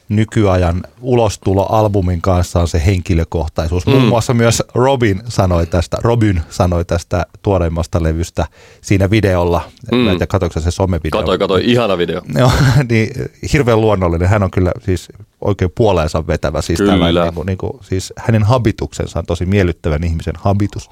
[0.08, 3.86] nykyajan ulostulo albumin kanssa on se henkilökohtaisuus.
[3.86, 3.92] Mm.
[3.92, 8.46] Muun muassa myös Robin sanoi tästä, Robin sanoi tästä tuoreimmasta levystä
[8.80, 9.70] siinä videolla.
[9.92, 9.98] Mm.
[9.98, 11.20] Mä en tiedä, katoiko se somevideo?
[11.20, 12.22] Katoi, katoi, ihana video.
[12.38, 12.50] Joo,
[12.88, 13.10] niin
[13.52, 14.28] hirveän luonnollinen.
[14.28, 15.08] Hän on kyllä siis
[15.40, 16.62] oikein puoleensa vetävä.
[16.62, 17.22] Siis, Kyllä.
[17.22, 20.90] Niin kuin, niin kuin, siis hänen habituksensa on tosi miellyttävän ihmisen habitus.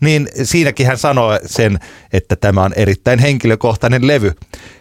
[0.00, 1.78] Niin siinäkin hän sanoi sen,
[2.12, 4.32] että tämä on erittäin henkilökohtainen levy.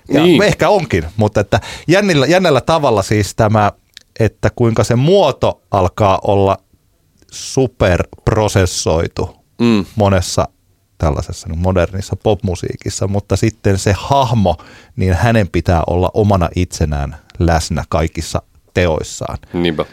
[0.10, 0.44] Ja niin.
[0.44, 3.72] ehkä onkin, mutta että jännällä, jännällä tavalla siis tämä,
[4.20, 6.58] että kuinka se muoto alkaa olla
[7.32, 9.86] superprosessoitu mm.
[9.96, 10.48] monessa
[10.98, 14.58] tällaisessa niin modernissa popmusiikissa, mutta sitten se hahmo,
[14.96, 18.42] niin hänen pitää olla omana itsenään läsnä kaikissa
[18.74, 19.38] teoissaan.
[19.54, 19.86] Niinpä.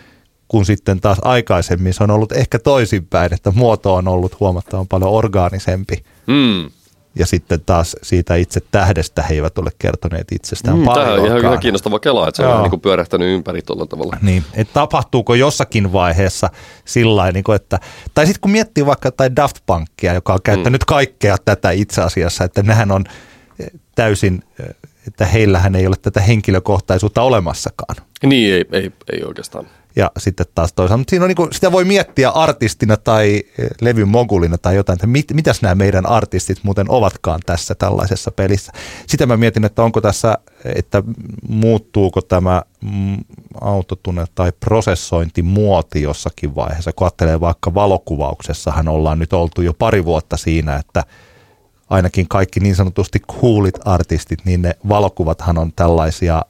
[0.48, 5.10] Kun sitten taas aikaisemmin se on ollut ehkä toisinpäin, että muoto on ollut huomattavan paljon
[5.10, 6.04] orgaanisempi.
[6.26, 6.70] Mm.
[7.14, 11.06] Ja sitten taas siitä itse tähdestä he eivät ole kertoneet itsestään mm, paljon.
[11.06, 12.54] Tämä on ihan, ihan kiinnostava kela, että se Joo.
[12.54, 14.16] on niin kuin pyörähtänyt ympäri tuolla tavalla.
[14.22, 16.50] Niin, että tapahtuuko jossakin vaiheessa
[16.84, 17.78] sillä niin kuin, että,
[18.14, 20.86] tai sitten kun miettii vaikka jotain Daft Punkia, joka on käyttänyt mm.
[20.86, 23.04] kaikkea tätä itse asiassa, että nehän on
[23.94, 24.44] täysin
[25.06, 27.96] että heillähän ei ole tätä henkilökohtaisuutta olemassakaan.
[28.22, 29.66] Niin, ei, ei, ei oikeastaan.
[29.96, 34.08] Ja sitten taas toisaalta, mutta siinä on niinku, sitä voi miettiä artistina tai eh, levyn
[34.08, 38.72] mogulina tai jotain, että mit, mitäs nämä meidän artistit muuten ovatkaan tässä tällaisessa pelissä.
[39.06, 41.02] Sitä mä mietin, että onko tässä, että
[41.48, 43.16] muuttuuko tämä mm,
[43.60, 46.92] autotune tai prosessointimuoti jossakin vaiheessa.
[46.92, 51.04] Kun ajattelee vaikka valokuvauksessahan ollaan nyt oltu jo pari vuotta siinä, että
[51.90, 56.42] ainakin kaikki niin sanotusti coolit artistit, niin ne valokuvathan on tällaisia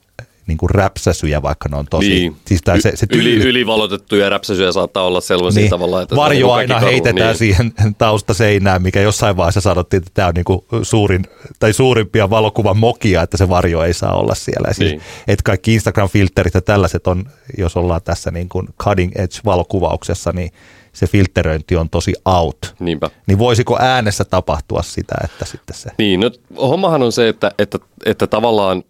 [0.47, 2.09] niin kuin räpsäsyjä, vaikka ne on tosi...
[2.09, 2.35] Niin.
[2.45, 6.37] Siis tää, se, se Yli, tyyli- ylivalotettuja räpsäsyjä saattaa olla sellaisia niin, tavalla, että varjo
[6.37, 7.37] niinku aina heitetään niin.
[7.37, 11.23] siihen taustaseinään, mikä jossain vaiheessa sanottiin, että tämä on niinku suurin,
[11.59, 14.67] tai suurimpia valokuvan mokia, että se varjo ei saa olla siellä.
[14.67, 15.01] Ja Siis, Niin.
[15.27, 17.25] että kaikki Instagram-filterit ja tällaiset on,
[17.57, 20.51] jos ollaan tässä niin kuin cutting edge valokuvauksessa, niin
[20.93, 22.75] se filteröinti on tosi out.
[22.79, 23.09] Niinpä.
[23.27, 25.89] Niin voisiko äänessä tapahtua sitä, että sitten se...
[25.97, 28.83] Niin, no, hommahan on se, että, että, että tavallaan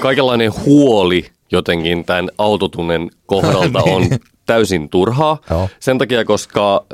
[0.00, 4.06] kaikenlainen huoli jotenkin tämän autotunnen kohdalta on
[4.46, 5.38] täysin turhaa.
[5.50, 5.68] Joo.
[5.80, 6.84] Sen takia, koska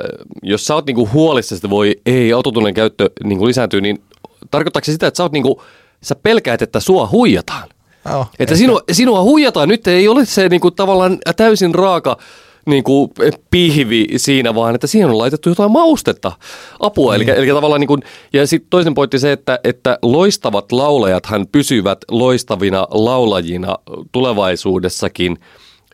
[0.41, 4.03] jos sä oot niinku huolissa, että voi ei, autotunnen käyttö niinku lisääntyy, niin
[4.51, 5.61] tarkoittaako se sitä, että sä, oot niinku,
[6.03, 7.69] sä pelkäät, että sua huijataan?
[8.09, 9.69] Joo, Että sinua, sinua huijataan.
[9.69, 12.17] Nyt ei ole se niinku, tavallaan täysin raaka
[12.65, 13.11] niinku,
[13.51, 16.31] pihvi siinä, vaan että siihen on laitettu jotain maustetta,
[16.79, 17.15] apua.
[17.15, 17.97] Eli, eli tavallaan, niinku,
[18.33, 23.75] ja sitten toisen pointti se, että, että loistavat laulajathan pysyvät loistavina laulajina
[24.11, 25.37] tulevaisuudessakin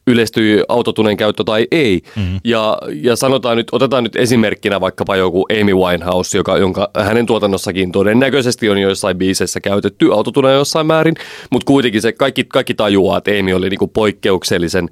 [0.09, 2.01] yleistyy autotuneen käyttö tai ei.
[2.15, 2.39] Mm-hmm.
[2.43, 7.91] Ja, ja sanotaan nyt, otetaan nyt esimerkkinä vaikkapa joku Amy Winehouse, joka, jonka hänen tuotannossakin
[7.91, 11.15] todennäköisesti on joissain biiseissä käytetty autotuneen jossain määrin,
[11.49, 14.89] mutta kuitenkin se kaikki, kaikki tajuaa, että Amy oli niinku poikkeuksellisen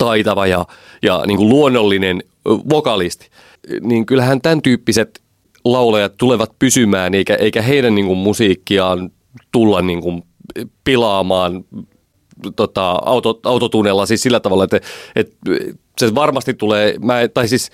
[0.00, 0.66] taitava ja,
[1.02, 3.28] ja niin kuin luonnollinen vokalisti,
[3.80, 5.20] niin kyllähän tämän tyyppiset
[5.64, 9.10] laulajat tulevat pysymään, eikä, eikä heidän niin kuin musiikkiaan
[9.52, 10.22] tulla niin kuin
[10.84, 11.64] pilaamaan
[12.56, 14.80] tota, auto, autotunnella siis sillä tavalla, että,
[15.16, 15.36] että
[15.98, 17.70] se varmasti tulee, mä, tai siis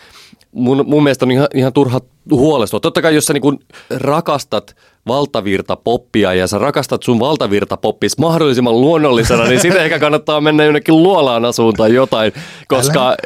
[0.57, 2.81] mun, mun mielestä on ihan, ihan turha huolestua.
[2.81, 3.59] Totta kai jos sä niin
[3.91, 10.41] rakastat valtavirta poppia ja sä rakastat sun valtavirta poppis mahdollisimman luonnollisena, niin sitten ehkä kannattaa
[10.41, 12.33] mennä jonnekin luolaan asuun tai jotain,
[12.69, 13.17] koska...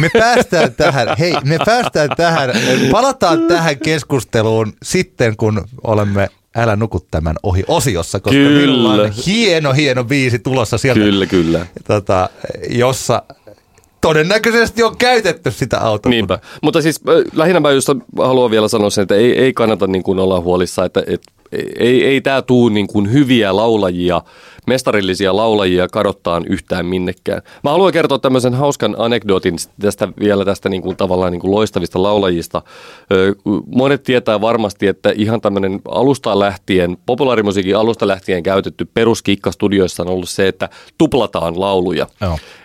[0.00, 2.50] Me päästään tähän, hei, me päästään tähän,
[2.90, 8.88] palataan tähän keskusteluun sitten, kun olemme Älä nuku tämän ohi osiossa, koska Kyllä.
[8.88, 11.66] on hieno, hieno biisi tulossa sieltä, Kyllä, kyllä.
[11.86, 12.28] Tota,
[12.68, 13.22] jossa
[14.00, 16.10] todennäköisesti on käytetty sitä autoa.
[16.10, 16.38] Niinpä.
[16.62, 20.02] Mutta siis äh, lähinnä mä just haluan vielä sanoa sen, että ei, ei kannata niin
[20.02, 21.22] kuin olla huolissa, että et,
[21.78, 24.22] ei, ei tämä tuu niin kuin hyviä laulajia,
[24.68, 27.42] mestarillisia laulajia kadottaan yhtään minnekään.
[27.64, 32.02] Mä haluan kertoa tämmöisen hauskan anekdootin tästä vielä tästä niin kuin tavallaan niin kuin loistavista
[32.02, 32.62] laulajista.
[33.66, 40.08] Monet tietää varmasti, että ihan tämmöinen alusta lähtien, populaarimusiikin alusta lähtien käytetty peruskikka studioissa on
[40.08, 42.06] ollut se, että tuplataan lauluja.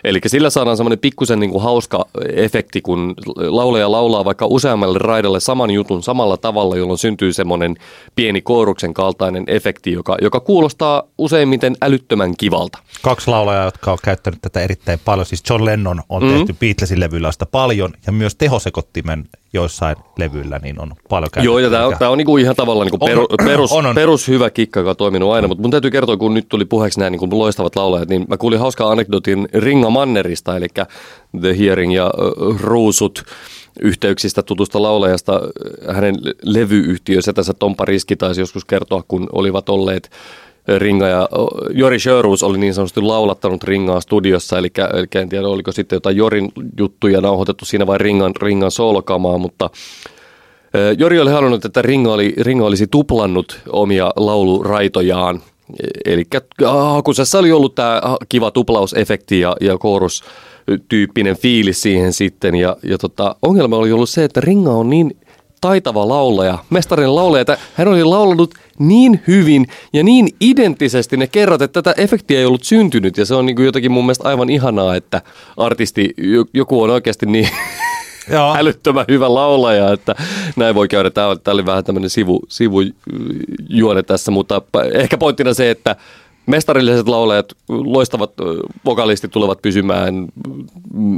[0.04, 5.40] Eli sillä saadaan semmoinen pikkusen niin kuin hauska efekti, kun laulaja laulaa vaikka useammalle raidalle
[5.40, 7.76] saman jutun samalla tavalla, jolloin syntyy semmoinen
[8.16, 12.78] pieni kooruksen kaltainen efekti, joka, joka kuulostaa useimmiten älyttömän kivalta.
[13.02, 15.26] Kaksi laulajaa, jotka on käyttänyt tätä erittäin paljon.
[15.26, 16.38] Siis John Lennon on mm-hmm.
[16.38, 21.46] tehty Beatlesin levyillä sitä paljon ja myös tehosekottimen joissain levyillä niin on paljon käytetty.
[21.46, 23.94] Joo, ja tämä on, tää on niinku ihan tavallaan niinku On, peru, perus, on, on.
[23.94, 25.48] perus hyvä kikka, joka on toiminut aina.
[25.48, 28.58] Mutta mun täytyy kertoa, kun nyt tuli puheeksi nämä niinku loistavat laulajat, niin mä kuulin
[28.58, 30.66] hauskaa anekdotin Ringa Mannerista, eli
[31.40, 33.24] The Hearing ja äh, Ruusut
[33.80, 35.40] yhteyksistä tutusta laulajasta.
[35.92, 40.10] Hänen levyyhtiö setänsä Tompa Riski taisi joskus kertoa, kun olivat olleet
[40.78, 41.28] Ringa ja
[41.70, 46.16] Jori Sjöruus oli niin sanotusti laulattanut Ringaa studiossa, eli, eli en tiedä oliko sitten jotain
[46.16, 49.70] Jorin juttuja nauhoitettu siinä vai Ringan, Ringan soolokamaa, mutta
[50.98, 55.40] Jori oli halunnut, että Ringo, oli, Ringo olisi tuplannut omia lauluraitojaan.
[56.04, 56.24] Eli
[56.66, 62.54] hakusessa oli ollut tämä kiva tuplausefekti ja, ja koorustyyppinen fiilis siihen sitten.
[62.54, 65.16] Ja, ja tota, ongelma oli ollut se, että Ringo on niin
[65.64, 71.62] taitava laulaja, mestarinen laulaja, että hän oli laulanut niin hyvin ja niin identtisesti ne kerrat,
[71.62, 73.16] että tätä efektiä ei ollut syntynyt.
[73.16, 75.22] Ja se on niin kuin jotenkin mun mielestä aivan ihanaa, että
[75.56, 77.48] artisti, jo- joku on oikeasti niin
[78.30, 78.54] Joo.
[78.58, 80.14] älyttömän hyvä laulaja, että
[80.56, 81.10] näin voi käydä.
[81.10, 84.62] Tämä oli vähän tämmöinen sivu, sivujuone tässä, mutta
[84.94, 85.96] ehkä pointtina se, että
[86.46, 88.32] mestarilliset laulajat, loistavat
[88.84, 90.28] vokalistit tulevat pysymään,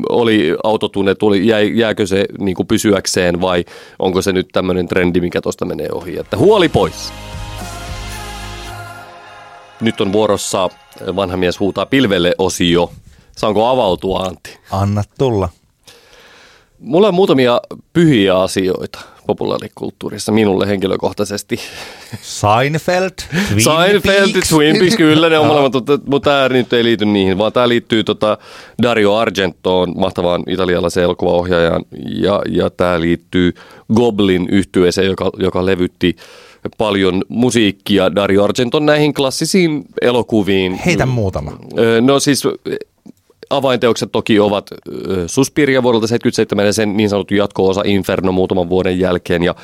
[0.09, 3.65] oli autotune, tuli, jäi, jääkö se niin kuin pysyäkseen vai
[3.99, 7.13] onko se nyt tämmöinen trendi, mikä tuosta menee ohi, että huoli pois.
[9.81, 10.69] Nyt on vuorossa
[11.17, 12.93] vanha mies huutaa pilvelle osio.
[13.37, 14.59] Saanko avautua Antti?
[14.71, 15.49] Anna tulla.
[16.79, 17.61] Mulla on muutamia
[17.93, 18.99] pyhiä asioita.
[19.27, 21.59] Populaarikulttuurissa minulle henkilökohtaisesti.
[22.23, 23.11] Seinfeld,
[23.49, 24.49] Twin Seinfeld, Peaks.
[24.49, 27.69] Twin Peaks, kyllä ne on molemmat, mutta, mutta tämä nyt ei liity niihin, vaan tämä
[27.69, 28.39] liittyy tota
[28.83, 33.55] Dario Argentoon, mahtavaan italialaiseen elokuvaohjaajaan, ja, ja tämä liittyy
[33.95, 36.17] Goblin yhtyeeseen, joka, joka levytti
[36.79, 40.75] paljon musiikkia Dario Argenton näihin klassisiin elokuviin.
[40.75, 41.59] Heitä muutama.
[42.01, 42.45] No siis
[43.51, 44.71] avainteokset toki ovat
[45.27, 49.43] Suspiria vuodelta 77 ja sen niin sanottu jatko-osa Inferno muutaman vuoden jälkeen.
[49.43, 49.55] Ja,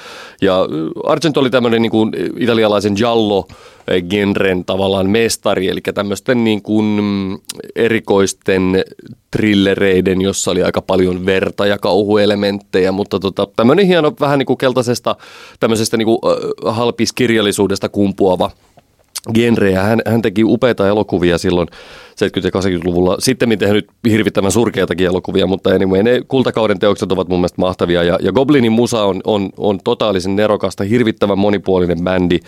[0.40, 0.58] ja
[1.04, 7.38] Argento oli tämmöinen niin kuin italialaisen giallo-genren tavallaan mestari, eli tämmöisten niin kuin mm,
[7.76, 8.84] erikoisten
[9.30, 14.58] trillereiden, jossa oli aika paljon verta ja kauhuelementtejä, mutta tota, tämmöinen hieno vähän niin kuin
[14.58, 15.16] keltaisesta
[15.60, 16.18] tämmöisestä niin kuin,
[16.66, 18.50] halpiskirjallisuudesta kumpuava
[19.34, 19.82] genrejä.
[19.82, 21.74] Hän, hän teki upeita elokuvia silloin 70-
[22.44, 23.16] ja 80-luvulla.
[23.18, 28.02] Sitten tehnyt hirvittävän surkeitakin elokuvia, mutta anyway, ne kultakauden teokset ovat mun mielestä mahtavia.
[28.02, 32.38] Ja, ja Goblinin musa on, on, on totaalisen nerokasta, hirvittävän monipuolinen bändi.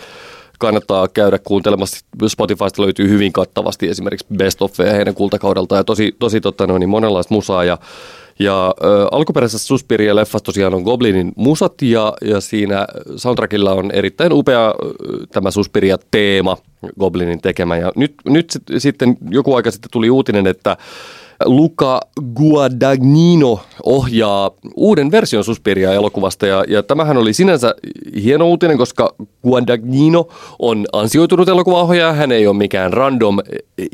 [0.59, 2.05] Kannattaa käydä kuuntelemassa.
[2.27, 6.89] Spotifysta löytyy hyvin kattavasti esimerkiksi Best of heidän kultakaudelta ja tosi, tosi totta, no, niin
[6.89, 7.63] monenlaista musaa.
[7.63, 7.77] Ja,
[8.39, 14.33] ja ö, alkuperäisessä Suspiria leffassa tosiaan on Goblinin musat ja, ja siinä soundtrackilla on erittäin
[14.33, 14.73] upea ö,
[15.31, 16.57] tämä Suspiria-teema
[16.99, 17.77] Goblinin tekemä.
[17.77, 20.77] Ja nyt, nyt sit, sitten joku aika sitten tuli uutinen, että
[21.45, 21.99] Luca
[22.35, 27.75] Guadagnino ohjaa uuden version Suspiria-elokuvasta ja, ja tämähän oli sinänsä
[28.23, 30.27] hieno uutinen, koska Guadagnino
[30.59, 32.13] on ansioitunut elokuvaohjaaja.
[32.13, 33.87] Hän ei ole mikään random eh,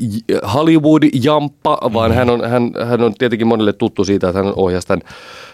[0.54, 5.02] Hollywood-jamppa, vaan hän on, hän, hän on tietenkin monille tuttu siitä, että hän ohjasi tämän,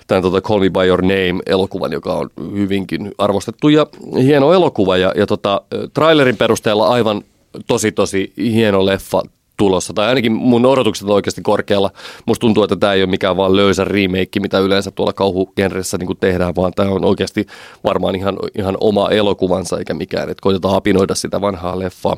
[0.06, 3.86] tämän tota Call Me By Your Name-elokuvan, joka on hyvinkin arvostettu ja
[4.22, 4.96] hieno elokuva.
[4.96, 5.60] Ja, ja tota,
[5.94, 7.22] trailerin perusteella aivan
[7.66, 9.22] tosi tosi hieno leffa
[9.58, 11.90] tulossa, tai ainakin mun odotukset on oikeasti korkealla.
[12.26, 16.16] Musta tuntuu, että tämä ei ole mikään vaan löysä remake, mitä yleensä tuolla kauhugenressä niin
[16.20, 17.46] tehdään, vaan tämä on oikeasti
[17.84, 22.16] varmaan ihan, ihan oma elokuvansa eikä mikään, että koitetaan apinoida sitä vanhaa leffaa.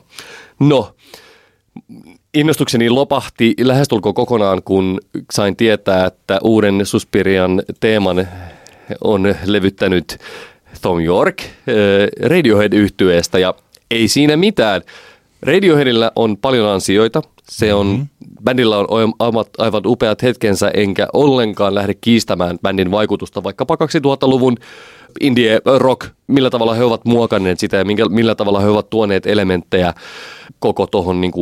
[0.61, 0.95] No,
[2.35, 5.01] innostukseni lopahti lähestulkoon kokonaan, kun
[5.33, 8.29] sain tietää, että uuden Suspirian teeman
[9.05, 10.19] on levyttänyt
[10.83, 11.49] Tom York äh,
[12.29, 13.55] Radiohead-yhtyeestä ja
[13.91, 14.83] ei siinä mitään.
[15.43, 17.23] Radioheadillä on paljon ansioita.
[17.51, 18.07] Se on, mm-hmm.
[18.45, 18.87] bändillä on
[19.19, 24.57] aivan, aivan upeat hetkensä, enkä ollenkaan lähde kiistämään bändin vaikutusta vaikkapa 2000-luvun
[25.21, 29.27] indie rock, millä tavalla he ovat muokanneet sitä ja minkä, millä tavalla he ovat tuoneet
[29.27, 29.95] elementtejä
[30.59, 31.33] koko tuohon niin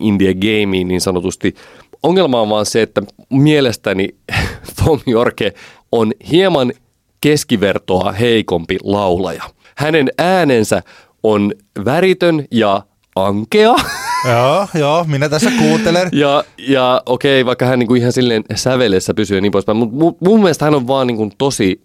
[0.00, 1.54] indie gameen niin sanotusti.
[2.02, 4.08] Ongelma on vaan se, että mielestäni
[4.84, 5.52] Tom Yorke
[5.92, 6.72] on hieman
[7.20, 9.42] keskivertoa heikompi laulaja.
[9.76, 10.82] Hänen äänensä
[11.22, 11.52] on
[11.84, 12.82] väritön ja
[13.16, 13.74] ankea.
[14.28, 16.08] joo, joo, minä tässä kuuntelen.
[16.12, 20.16] Ja, ja okei, vaikka hän niinku ihan silleen sävelessä pysyy ja niin poispäin, mutta mun,
[20.20, 21.80] mun mielestä hän on vaan niinku tosi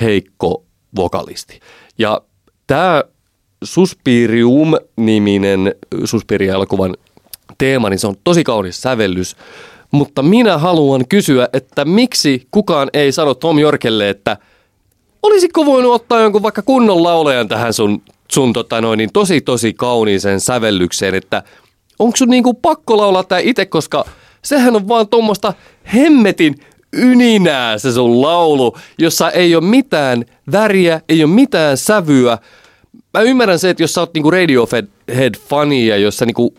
[0.00, 0.64] heikko
[0.96, 1.60] vokalisti.
[1.98, 2.20] Ja
[2.66, 3.02] tämä
[3.64, 6.96] Suspirium-niminen Suspiria-elokuvan
[7.58, 9.36] teema, niin se on tosi kaunis sävellys.
[9.90, 14.36] Mutta minä haluan kysyä, että miksi kukaan ei sano Tom Jorkelle, että
[15.22, 19.74] olisiko voinut ottaa jonkun vaikka kunnon laulajan tähän sun, sun tota noin, niin tosi tosi
[19.74, 21.42] kauniiseen sävellykseen, että
[21.98, 24.04] onko sun niinku pakko laulaa tää itse, koska
[24.42, 25.54] sehän on vaan tuommoista
[25.94, 26.54] hemmetin
[26.92, 32.38] yninää se sun laulu, jossa ei ole mitään väriä, ei ole mitään sävyä.
[33.14, 36.54] Mä ymmärrän se, että jos sä oot niinku Radiohead-fani ja jos sä niinku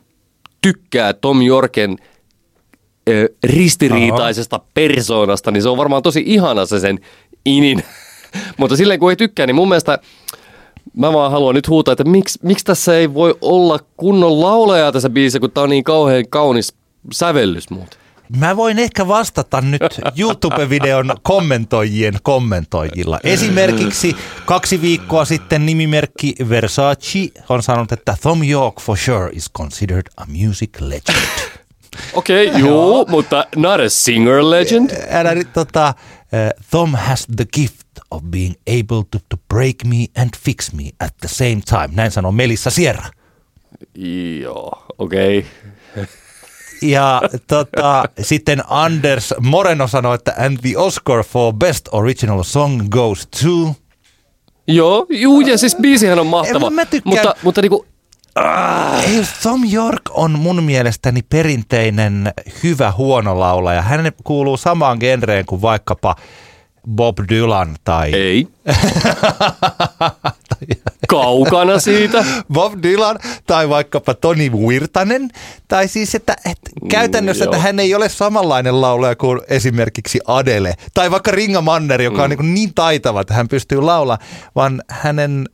[0.62, 1.98] tykkää Tom Jorken
[3.10, 4.66] ö, ristiriitaisesta Aha.
[4.74, 7.00] persoonasta, niin se on varmaan tosi ihana se sen
[7.46, 7.84] inin.
[8.58, 10.00] Mutta silleen kun ei tykkää, niin mun mielestä
[11.00, 15.10] mä vaan haluan nyt huutaa, että miksi, miksi tässä ei voi olla kunnon laulaja tässä
[15.10, 16.74] biisissä, kun tää on niin kauhean kaunis
[17.14, 18.00] sävellys muuten.
[18.38, 19.82] Mä voin ehkä vastata nyt
[20.18, 23.20] YouTube-videon kommentoijien kommentoijilla.
[23.24, 30.04] Esimerkiksi kaksi viikkoa sitten nimimerkki Versace on sanonut, että Tom York for sure is considered
[30.18, 31.18] a music legend.
[32.14, 34.90] Okei, okay, juu, mutta not a singer legend.
[35.10, 35.94] Älä nyt tota,
[36.72, 41.14] Tom has the gift of being able to, to break me and fix me at
[41.22, 41.90] the same time.
[41.96, 43.06] Näin sanoo Melissa Sierra.
[44.42, 45.46] Joo, okei.
[45.92, 46.06] Okay.
[46.82, 53.28] Ja tota, sitten Anders Moreno sanoi, että and the Oscar for best original song goes
[53.28, 53.76] to...
[54.68, 56.66] Joo, juu, ja siis biisihän on mahtava.
[56.68, 57.86] Ei, mä tykkään- Mutta, mutta niinku,
[59.08, 62.32] Ei, Tom York on mun mielestäni perinteinen
[62.64, 63.82] hyvä huono laulaja.
[63.82, 66.16] Hän kuuluu samaan genreen kuin vaikkapa
[66.88, 68.14] Bob Dylan tai...
[68.14, 68.48] ei.
[71.10, 72.26] kaukana siitä.
[72.54, 75.30] Bob Dylan tai vaikkapa Toni Virtanen.
[75.68, 80.74] Tai siis, että, että käytännössä, Mm, että hän ei ole samanlainen laulaja kuin esimerkiksi Adele.
[80.94, 82.38] Tai vaikka Ringa Manner, joka on Mm.
[82.42, 85.50] niin, niin taitava, että hän pystyy laulamaan, vaan hänen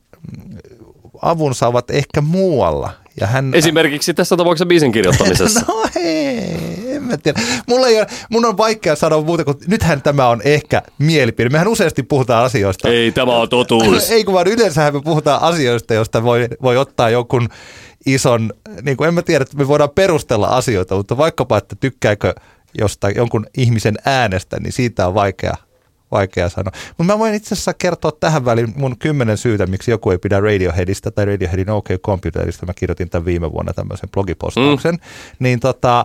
[1.22, 2.90] avunsa ovat ehkä muualla.
[3.20, 5.60] Ja hän, Esimerkiksi tässä tapauksessa biisin kirjoittamisessa.
[5.68, 7.40] No hei, mä tiedä.
[7.66, 11.48] Mulla ei ole, mun on vaikea sanoa muuta kuin, nythän tämä on ehkä mielipide.
[11.48, 12.88] Mehän useasti puhutaan asioista.
[12.88, 14.10] Ei, tämä on totuus.
[14.10, 17.48] Ei kun vaan yleensähän me puhutaan asioista, joista voi, voi ottaa jonkun
[18.06, 18.52] ison,
[18.82, 22.34] niin kuin en mä tiedä, että me voidaan perustella asioita, mutta vaikkapa, että tykkääkö
[22.78, 25.54] jostain jonkun ihmisen äänestä, niin siitä on vaikea,
[26.10, 26.72] vaikea sanoa.
[26.98, 30.40] Mutta mä voin itse asiassa kertoa tähän väliin mun kymmenen syytä, miksi joku ei pidä
[30.40, 32.66] Radioheadista tai Radioheadin OK Computerista.
[32.66, 34.94] Mä kirjoitin tämän viime vuonna tämmöisen blogipostauksen.
[34.94, 35.00] Mm.
[35.38, 36.04] Niin tota,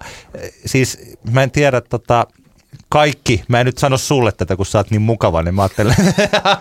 [0.66, 2.28] siis mä en tiedä tota,
[2.90, 5.96] kaikki, mä en nyt sano sulle tätä, kun sä oot niin mukava, niin mä ajattelen,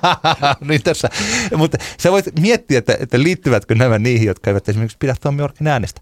[0.69, 1.09] niin tässä,
[1.57, 5.67] mutta sä voit miettiä, että, että liittyvätkö nämä niihin, jotka eivät esimerkiksi pidä Tom Yorkin
[5.67, 6.01] äänestä.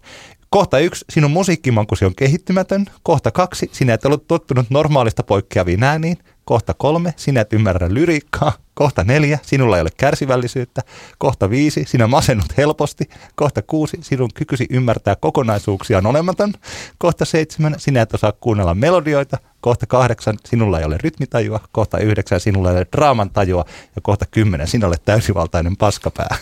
[0.49, 2.85] Kohta yksi, sinun musiikkimankusi on kehittymätön.
[3.03, 6.17] Kohta kaksi, sinä et ole tottunut normaalista poikkeaviin ääniin.
[6.45, 8.51] Kohta kolme, sinä et ymmärrä lyriikkaa.
[8.73, 10.81] Kohta neljä, sinulla ei ole kärsivällisyyttä.
[11.17, 13.09] Kohta viisi, sinä masennut helposti.
[13.35, 16.53] Kohta kuusi, sinun kykysi ymmärtää kokonaisuuksia on olematon.
[16.97, 19.37] Kohta seitsemän, sinä et osaa kuunnella melodioita.
[19.61, 21.59] Kohta kahdeksan, sinulla ei ole rytmitajua.
[21.71, 23.65] Kohta yhdeksän, sinulla ei ole draaman tajua.
[23.95, 26.37] Ja kohta kymmenen, sinulla olet täysivaltainen paskapää.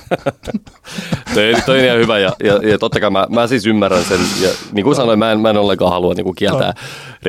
[1.33, 4.19] toi, toi on ihan hyvä ja, ja, ja totta kai mä, mä siis ymmärrän sen.
[4.41, 6.73] Ja niin kuin sanoin, mä en, mä en ollenkaan halua niin kuin kieltää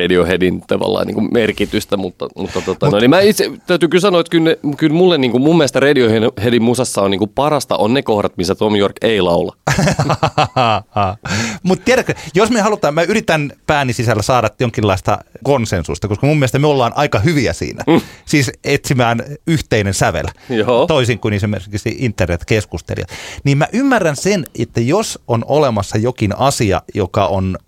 [0.03, 4.21] Radioheadin tavallaan niin kuin merkitystä, mutta, mutta tota, no, niin mä itse täytyy kyllä sanoa,
[4.21, 7.77] että kyllä, ne, kyllä mulle niin kuin, mun mielestä Radioheadin musassa on niin kuin parasta
[7.77, 9.57] on ne kohdat, missä Tom York ei laula.
[11.63, 16.59] Mutta tiedätkö, jos me halutaan, mä yritän pääni sisällä saada jonkinlaista konsensusta, koska mun mielestä
[16.59, 17.85] me ollaan aika hyviä siinä.
[17.87, 18.01] Mm.
[18.25, 20.87] Siis etsimään yhteinen sävel, Joo.
[20.87, 23.09] toisin kuin esimerkiksi internetkeskustelijat.
[23.45, 27.59] Niin mä ymmärrän sen, että jos on olemassa jokin asia, joka on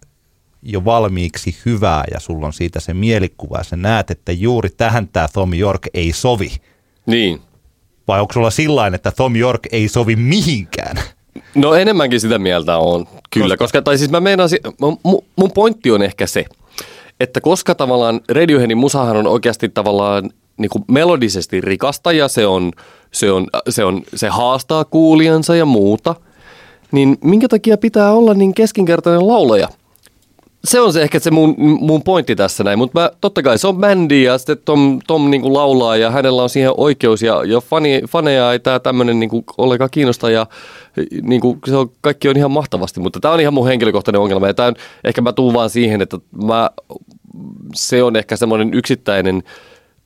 [0.85, 5.29] valmiiksi hyvää ja sulla on siitä se mielikuva ja sä näet, että juuri tähän tämä
[5.33, 6.57] Tom York ei sovi.
[7.07, 7.41] Niin.
[8.09, 10.97] Vai onko sulla sillain, että Tom York ei sovi mihinkään?
[11.55, 13.57] No enemmänkin sitä mieltä on, kyllä.
[13.57, 14.99] Koska, koska tai siis mä meinasin, mun,
[15.37, 16.45] mun pointti on ehkä se,
[17.21, 22.73] että koska tavallaan Radioheadin musahan on oikeasti tavallaan niin kuin melodisesti rikasta ja se, on,
[23.13, 26.15] se, on, se, on, se haastaa kuulijansa ja muuta,
[26.93, 29.69] niin minkä takia pitää olla niin keskinkertainen laulaja?
[30.65, 33.77] Se on se ehkä se mun, mun pointti tässä näin, mutta totta kai se on
[33.77, 37.61] bändi ja sitten Tom, Tom niin kuin laulaa ja hänellä on siihen oikeus ja, ja
[37.61, 40.47] fani, faneja ei tämä tämmöinen niin kuin ollenkaan kiinnosta ja
[41.23, 44.47] niin kuin se on, kaikki on ihan mahtavasti, mutta tämä on ihan mun henkilökohtainen ongelma
[44.47, 46.71] ja tämä on, ehkä mä tuun vaan siihen, että mä,
[47.75, 49.43] se on ehkä semmoinen yksittäinen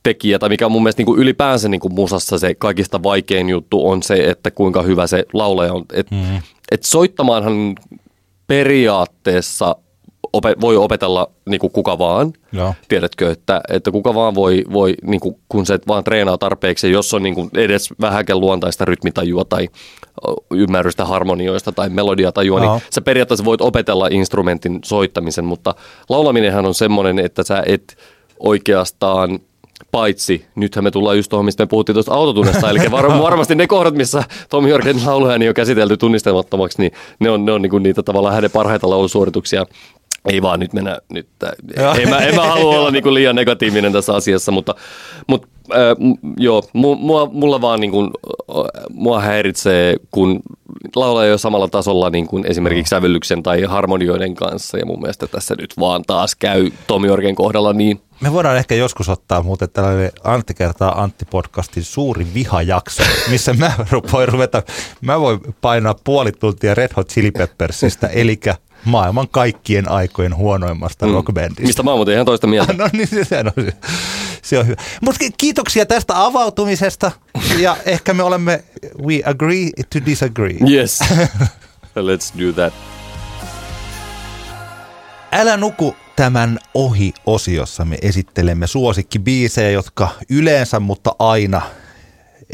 [0.03, 3.49] tekijä, tai mikä on mun mielestä niin kuin ylipäänsä niin kuin musassa se kaikista vaikein
[3.49, 5.85] juttu on se, että kuinka hyvä se laulaja on.
[5.93, 6.41] Et, mm.
[6.71, 7.75] et soittamaanhan
[8.47, 9.75] periaatteessa
[10.35, 12.33] ope, voi opetella niin kuin kuka vaan.
[12.51, 12.73] Joo.
[12.87, 17.13] Tiedätkö, että, että kuka vaan voi, voi niin kuin, kun se vaan treenaa tarpeeksi, jos
[17.13, 19.67] on niin kuin edes vähänkään luontaista rytmitajua tai
[20.51, 22.73] ymmärrystä harmonioista tai melodiatajua, Joo.
[22.73, 25.75] niin sä periaatteessa voit opetella instrumentin soittamisen, mutta
[26.09, 27.97] laulaminenhan on semmoinen, että sä et
[28.39, 29.39] oikeastaan
[29.91, 33.67] paitsi, nythän me tullaan just tuohon, mistä me puhuttiin tuosta autotunnesta, eli var, varmasti ne
[33.67, 38.03] kohdat, missä Tom Jorgen lauluääni on käsitelty tunnistamattomaksi, niin ne on, ne on niinku niitä
[38.03, 39.65] tavallaan hänen parhaita laulusuorituksia.
[40.25, 41.27] Ei vaan nyt mennä, nyt,
[41.77, 41.93] Joo.
[41.93, 44.75] en mä, en mä halua olla niinku liian negatiivinen tässä asiassa, mutta,
[45.27, 45.77] mutta äh,
[46.37, 50.41] joo, mu, mua, mulla vaan niinku, äh, mua häiritsee, kun
[50.95, 55.27] laulaja ei ole samalla tasolla niin kuin esimerkiksi sävellyksen tai harmonioiden kanssa, ja mun mielestä
[55.27, 58.01] tässä nyt vaan taas käy Tom Jorgen kohdalla niin.
[58.21, 63.71] Me voidaan ehkä joskus ottaa muuten tällainen Antti kertaa Antti-podcastin suuri vihajakso, missä mä
[64.13, 64.63] voin ruveta,
[65.01, 68.39] mä voin painaa puoli tuntia Red Hot Chili Peppersistä, eli
[68.85, 71.13] maailman kaikkien aikojen huonoimmasta mm.
[71.13, 71.63] rockbändistä.
[71.63, 72.73] Mistä mä oon ihan toista mieltä.
[72.77, 73.73] No niin, se on,
[74.41, 74.81] se on hyvä.
[75.01, 77.11] Mutta kiitoksia tästä avautumisesta
[77.59, 78.63] ja ehkä me olemme,
[79.05, 80.57] we agree to disagree.
[80.69, 80.99] Yes,
[82.09, 82.73] let's do that.
[85.31, 91.61] Älä nuku tämän ohi-osiossa me esittelemme suosikkibiisejä, jotka yleensä, mutta aina,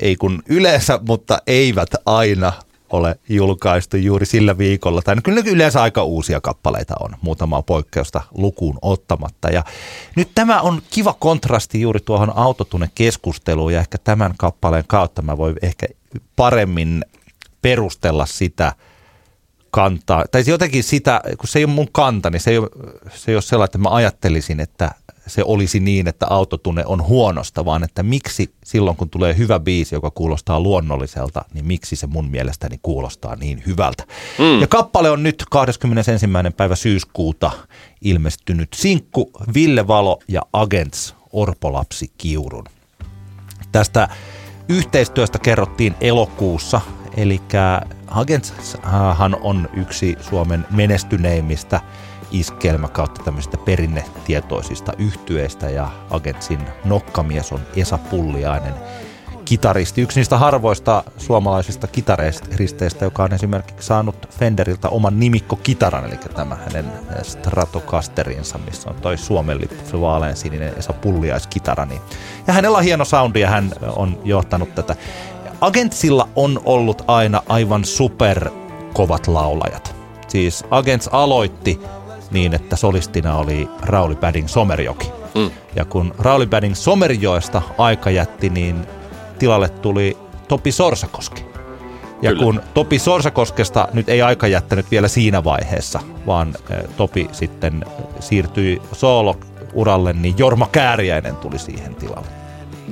[0.01, 2.53] ei kun yleensä, mutta eivät aina
[2.91, 5.01] ole julkaistu juuri sillä viikolla.
[5.01, 9.49] Tai no kyllä yleensä aika uusia kappaleita on, muutamaa poikkeusta lukuun ottamatta.
[9.49, 9.63] Ja
[10.15, 15.55] nyt tämä on kiva kontrasti juuri tuohon autotune-keskusteluun ja ehkä tämän kappaleen kautta mä voin
[15.61, 15.87] ehkä
[16.35, 17.05] paremmin
[17.61, 18.73] perustella sitä,
[19.71, 22.69] kantaa, tai jotenkin sitä, kun se ei ole mun kanta, niin se ei ole,
[23.13, 24.91] se ei ole sellainen, että mä ajattelisin, että,
[25.27, 29.95] se olisi niin, että autotune on huonosta, vaan että miksi silloin, kun tulee hyvä biisi,
[29.95, 34.03] joka kuulostaa luonnolliselta, niin miksi se mun mielestäni kuulostaa niin hyvältä.
[34.39, 34.61] Mm.
[34.61, 36.27] Ja kappale on nyt 21.
[36.57, 37.51] päivä syyskuuta
[38.01, 42.65] ilmestynyt sinkku Ville Valo ja Agents Orpolapsi Kiurun.
[43.71, 44.09] Tästä
[44.69, 46.81] yhteistyöstä kerrottiin elokuussa,
[47.17, 47.41] eli
[48.07, 51.81] Agentshan on yksi Suomen menestyneimmistä
[52.31, 58.73] iskelmä kautta tämmöisistä perinnetietoisista yhtyeistä ja Agentsin nokkamies on Esa Pulliainen,
[59.45, 60.01] kitaristi.
[60.01, 66.85] Yksi niistä harvoista suomalaisista kitaristeista, joka on esimerkiksi saanut Fenderiltä oman nimikko-kitaran, eli tämä hänen
[67.21, 71.85] Stratocasterinsa, missä on toi Suomen lippu, se vaaleansininen Esa Pulliaiskitara.
[71.85, 72.01] Niin.
[72.47, 74.95] Ja hänellä on hieno soundi ja hän on johtanut tätä.
[75.61, 78.49] Agentsilla on ollut aina aivan super
[78.93, 79.95] kovat laulajat.
[80.27, 81.81] Siis Agents aloitti
[82.31, 85.11] niin, että solistina oli Rauli Padding Somerjoki.
[85.35, 85.51] Mm.
[85.75, 88.87] Ja kun Rauli Padding Somerjoesta aika jätti, niin
[89.39, 90.17] tilalle tuli
[90.47, 91.45] Topi Sorsakoski.
[92.21, 92.43] Ja Kyllä.
[92.43, 96.55] kun Topi Sorsakoskesta nyt ei aika jättänyt vielä siinä vaiheessa, vaan
[96.97, 97.85] Topi sitten
[98.19, 102.40] siirtyi soolo-uralle, niin Jorma Kääriäinen tuli siihen tilalle.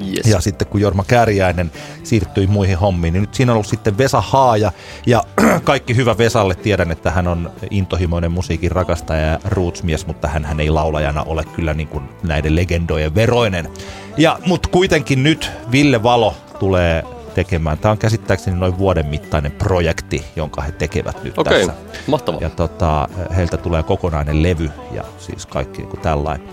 [0.07, 0.25] Yes.
[0.25, 1.71] Ja sitten kun Jorma Kääriäinen
[2.03, 4.71] siirtyi muihin hommiin, niin nyt siinä on ollut sitten Vesa Haaja.
[5.05, 5.23] Ja
[5.63, 6.55] kaikki hyvä Vesalle.
[6.55, 11.45] Tiedän, että hän on intohimoinen musiikin rakastaja ja rootsmies, mutta hän, hän ei laulajana ole
[11.45, 13.69] kyllä niin kuin näiden legendojen veroinen.
[14.17, 17.77] Ja, mutta kuitenkin nyt Ville Valo tulee tekemään.
[17.77, 21.73] Tämä on käsittääkseni noin vuoden mittainen projekti, jonka he tekevät nyt Okei, tässä.
[22.07, 22.41] mahtavaa.
[22.41, 26.47] Ja tota, heiltä tulee kokonainen levy ja siis kaikki niin kuin tällainen.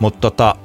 [0.00, 0.56] Mutta tota,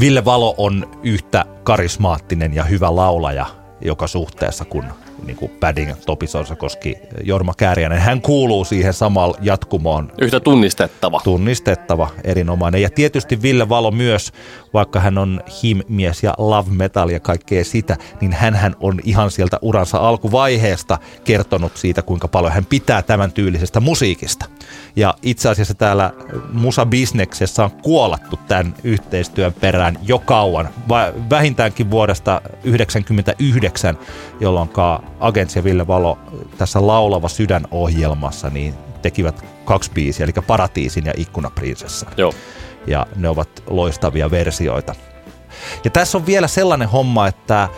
[0.00, 3.46] Ville Valo on yhtä karismaattinen ja hyvä laulaja
[3.80, 4.84] joka suhteessa kuin
[5.26, 6.94] niin kuin Padding, Topi Sorsakoski,
[7.24, 7.98] Jorma Kääriäinen.
[8.00, 10.12] Hän kuuluu siihen samaan jatkumoon.
[10.20, 11.20] Yhtä tunnistettava.
[11.24, 12.82] Tunnistettava, erinomainen.
[12.82, 14.32] Ja tietysti Ville Valo myös,
[14.74, 19.58] vaikka hän on him-mies ja love metal ja kaikkea sitä, niin hän on ihan sieltä
[19.62, 24.46] uransa alkuvaiheesta kertonut siitä, kuinka paljon hän pitää tämän tyylisestä musiikista.
[24.96, 26.12] Ja itse asiassa täällä
[26.52, 30.68] musabisneksessä on kuolattu tämän yhteistyön perään jo kauan,
[31.30, 33.98] vähintäänkin vuodesta 1999,
[34.40, 34.68] jolloin
[35.20, 36.18] Agents ja Ville Valo
[36.58, 42.06] tässä Laulava sydän-ohjelmassa niin tekivät kaksi biisiä, eli Paratiisin ja Ikkunaprinsessa.
[42.16, 42.32] Joo.
[42.86, 44.94] Ja ne ovat loistavia versioita.
[45.84, 47.68] Ja tässä on vielä sellainen homma, että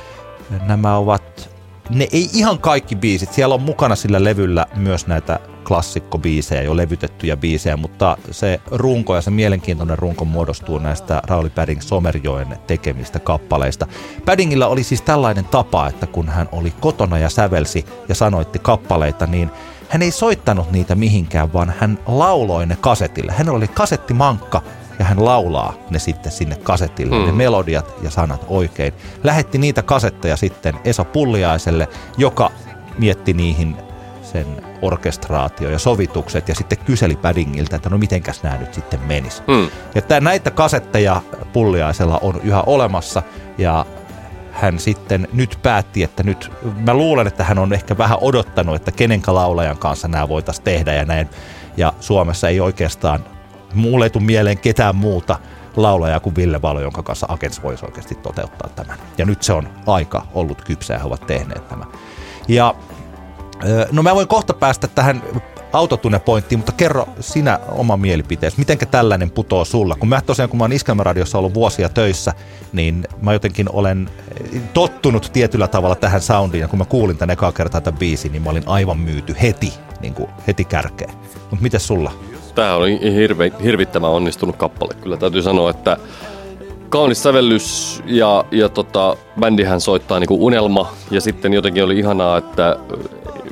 [0.67, 1.51] nämä ovat,
[1.91, 7.37] ne ei ihan kaikki biisit, siellä on mukana sillä levyllä myös näitä klassikkobiisejä, jo levytettyjä
[7.37, 13.87] biisejä, mutta se runko ja se mielenkiintoinen runko muodostuu näistä Rauli Padding Somerjoen tekemistä kappaleista.
[14.25, 19.27] Paddingilla oli siis tällainen tapa, että kun hän oli kotona ja sävelsi ja sanoitti kappaleita,
[19.27, 19.51] niin
[19.89, 23.33] hän ei soittanut niitä mihinkään, vaan hän lauloi ne kasetille.
[23.33, 24.63] Hänellä oli kasettimankka
[25.01, 27.27] ja hän laulaa ne sitten sinne kasetille, mm.
[27.27, 28.93] ne melodiat ja sanat oikein.
[29.25, 31.89] Lähetti niitä kasetteja sitten Esa Pulliaiselle,
[32.19, 32.51] joka
[32.99, 33.77] mietti niihin
[34.23, 34.47] sen
[34.83, 39.43] orkestraatio ja sovitukset ja sitten kyseli Paddingiltä, että no mitenkäs nämä nyt sitten menis.
[39.47, 39.71] Mm.
[39.95, 41.23] Ja tämän, näitä kasetteja
[41.53, 43.23] Pulliaisella on yhä olemassa
[43.59, 43.87] ja
[44.53, 46.53] hän sitten nyt päätti, että nyt,
[46.87, 50.95] mä luulen, että hän on ehkä vähän odottanut, että kenenkä laulajan kanssa nämä voitaisiin tehdä
[50.95, 51.29] ja näin.
[51.77, 53.25] Ja Suomessa ei oikeastaan,
[53.75, 55.39] mulle ei tule mieleen ketään muuta
[55.77, 58.99] laulaja kuin Ville Valo, jonka kanssa Agents voisi oikeasti toteuttaa tämän.
[59.19, 61.89] Ja nyt se on aika ollut kypsä ja he ovat tehneet tämän.
[62.49, 62.75] Ja
[63.93, 65.23] No mä voin kohta päästä tähän
[65.73, 68.59] autotunnepointtiin, mutta kerro sinä oma mielipiteesi.
[68.59, 69.97] Mitenkä tällainen putoo sulla?
[69.97, 72.33] Kun mä tosiaan, kun mä oon Iskelmäradiossa ollut vuosia töissä,
[72.73, 74.11] niin mä jotenkin olen
[74.75, 76.61] tottunut tietyllä tavalla tähän soundiin.
[76.61, 79.73] Ja kun mä kuulin tänne ekaa kertaa tämän biisin, niin mä olin aivan myyty heti,
[80.01, 81.15] niin kuin heti kärkeen.
[81.51, 82.13] Mutta miten sulla?
[82.55, 84.95] Tämä on hirve, hirvittävän onnistunut kappale.
[85.03, 85.97] Kyllä täytyy sanoa, että
[86.89, 92.77] kaunis sävellys ja, ja tota, bändihän soittaa niinku unelma ja sitten jotenkin oli ihanaa, että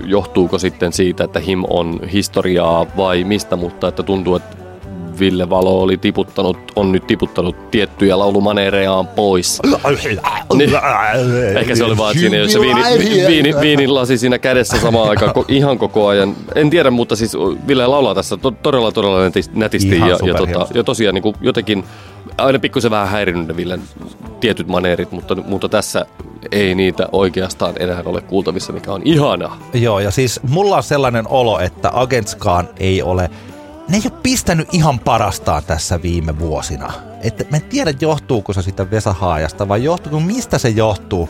[0.05, 4.57] johtuuko sitten siitä, että Him on historiaa vai mistä, mutta että tuntuu, että
[5.18, 9.60] Ville Valo oli tiputtanut, on nyt tiputtanut tiettyjä laulumaneerejaan pois.
[10.54, 10.70] Niin,
[11.56, 15.10] ehkä se oli vaan, että siinä jos se viini, viini, viinin lasi siinä kädessä samaan
[15.10, 16.34] aikaan ko, ihan koko ajan.
[16.54, 19.18] En tiedä, mutta siis Ville laulaa tässä to, todella todella
[19.52, 21.84] nätisti ihan ja, ja, tota, ja tosiaan niin kuin jotenkin
[22.38, 23.82] aina pikkusen vähän häirinnyt Villen
[24.40, 26.06] tietyt maneerit, mutta, mutta tässä
[26.52, 29.58] ei niitä oikeastaan enää ole kuultavissa, mikä on ihana.
[29.74, 33.30] Joo, ja siis mulla on sellainen olo, että Agentskaan ei ole
[33.89, 36.93] ne ei ole pistänyt ihan parastaan tässä viime vuosina.
[37.22, 41.28] Että mä en tiedä, johtuuko se sitä Vesahaajasta vai johtuuko, mistä se johtuu.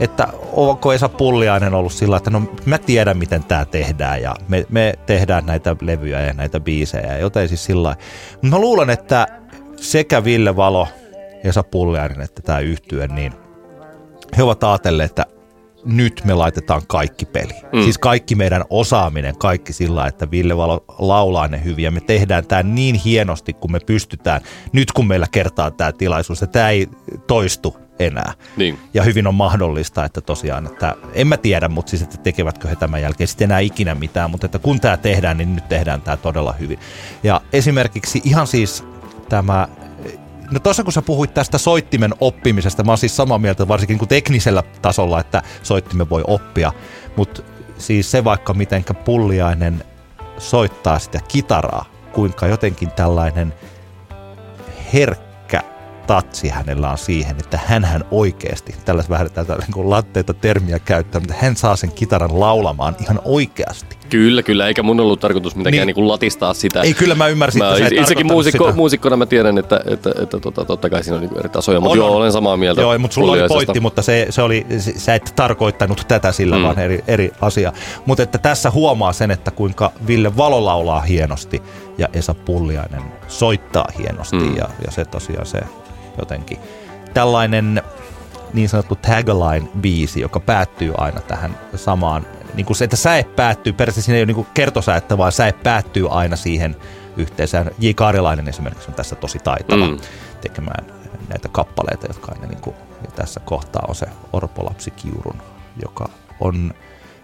[0.00, 4.66] Että onko Esa Pulliainen ollut sillä, että no mä tiedän miten tämä tehdään ja me,
[4.68, 7.96] me tehdään näitä levyjä ja näitä biisejä, joten siis sillä
[8.42, 9.26] Mä luulen, että
[9.76, 10.88] sekä Ville Valo
[11.44, 13.32] Esa Pulliainen että tämä yhtye, niin
[14.36, 15.26] he ovat ajatelleet, että
[15.84, 17.52] nyt me laitetaan kaikki peli.
[17.72, 17.82] Mm.
[17.82, 22.46] Siis kaikki meidän osaaminen, kaikki sillä, että Ville Valo laulaa ne hyvin ja me tehdään
[22.46, 24.40] tämä niin hienosti, kun me pystytään,
[24.72, 26.88] nyt kun meillä kertaa tämä tilaisuus, että tämä ei
[27.26, 28.32] toistu enää.
[28.56, 28.78] Niin.
[28.94, 32.76] Ja hyvin on mahdollista, että tosiaan, että en mä tiedä, mutta siis, että tekevätkö he
[32.76, 36.16] tämän jälkeen sitten enää ikinä mitään, mutta että kun tämä tehdään, niin nyt tehdään tämä
[36.16, 36.78] todella hyvin.
[37.22, 38.84] Ja esimerkiksi ihan siis
[39.28, 39.68] tämä
[40.50, 44.08] No tuossa kun sä puhuit tästä soittimen oppimisesta, mä oon siis samaa mieltä varsinkin kuin
[44.08, 46.72] teknisellä tasolla, että soittimen voi oppia,
[47.16, 47.42] mutta
[47.78, 49.84] siis se vaikka mitenkä pulliainen
[50.38, 53.54] soittaa sitä kitaraa, kuinka jotenkin tällainen
[54.92, 55.62] herkkä
[56.06, 61.34] tatsi hänellä on siihen, että hän oikeasti, tällaista vähän tätä niin latteita termiä käyttää, mutta
[61.40, 63.99] hän saa sen kitaran laulamaan ihan oikeasti.
[64.10, 66.82] Kyllä, kyllä, eikä mun ollut tarkoitus mitenkään niin, niin latistaa sitä.
[66.82, 68.76] Ei, kyllä mä ymmärsin, mä, että Itsekin muusikko, sitä.
[68.76, 71.96] muusikkona mä tiedän, että, että, että tota, totta kai siinä on niin eri tasoja, mutta
[71.96, 72.80] joo, olen samaa mieltä.
[72.80, 76.62] Joo, mutta sulla oli pointti, mutta se, se oli, sä et tarkoittanut tätä sillä, mm.
[76.62, 77.72] vaan eri, eri asia.
[78.06, 81.62] Mutta että tässä huomaa sen, että kuinka Ville Valo laulaa hienosti
[81.98, 84.56] ja Esa Pulliainen soittaa hienosti mm.
[84.56, 85.60] ja, ja se tosiaan se
[86.18, 86.58] jotenkin
[87.14, 87.82] tällainen
[88.52, 94.06] niin sanottu tagline-biisi, joka päättyy aina tähän samaan, niin kuin se, että säe päättyy, periaatteessa
[94.06, 96.76] siinä ei ole niin kertosäettä, vaan säe päättyy aina siihen
[97.16, 97.70] yhteisään.
[97.78, 97.90] J.
[97.94, 99.98] Kaarilainen esimerkiksi on tässä tosi taitava mm.
[100.40, 100.86] tekemään
[101.28, 105.42] näitä kappaleita, jotka aina niin kuin, ja tässä kohtaa on se Orpolapsi Kiurun,
[105.82, 106.08] joka
[106.40, 106.74] on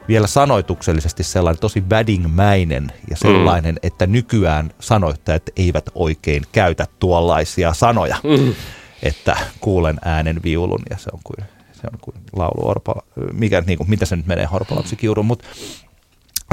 [0.09, 3.81] vielä sanoituksellisesti sellainen tosi vädingmäinen ja sellainen, mm.
[3.83, 8.17] että nykyään sanoittajat eivät oikein käytä tuollaisia sanoja.
[8.25, 8.55] Mm
[9.03, 11.49] että kuulen äänen viulun ja se on kuin,
[11.81, 12.95] se on kuin laulu orpa,
[13.33, 15.47] mikä, niin kuin, mitä se nyt menee horpalapsi kiurun, mutta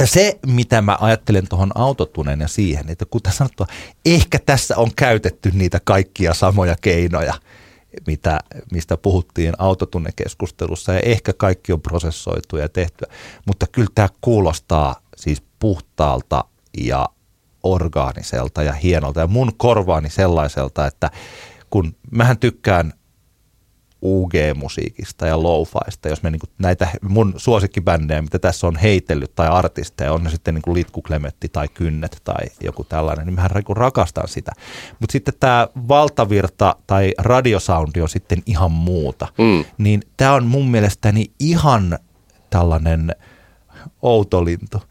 [0.06, 3.68] se, mitä mä ajattelen tuohon autotuneen ja siihen, että kuten sanottua,
[4.06, 7.34] ehkä tässä on käytetty niitä kaikkia samoja keinoja,
[8.08, 8.40] mitä,
[8.72, 13.06] mistä puhuttiin autotunnekeskustelussa ja ehkä kaikki on prosessoitu ja tehty,
[13.46, 16.46] mutta kyllä tämä kuulostaa siis puhtaalta
[16.78, 17.10] ja
[17.64, 21.12] orgaaniselta ja hienolta ja mun korvaani sellaiselta, että
[21.70, 22.94] kun mähän tykkään
[24.04, 30.14] UG-musiikista ja lo-faista, jos me niin näitä mun suosikkibändejä, mitä tässä on heitellyt, tai artisteja,
[30.14, 34.28] on ne sitten niin Litku Klemetti tai Kynnet tai joku tällainen, niin mähän niin rakastan
[34.28, 34.52] sitä.
[35.00, 39.28] Mutta sitten tämä valtavirta tai radiosoundi on sitten ihan muuta.
[39.38, 39.66] Mm.
[39.78, 42.00] Niin tämä on mun mielestäni ihan
[42.50, 43.16] tällainen
[44.02, 44.82] outolintu.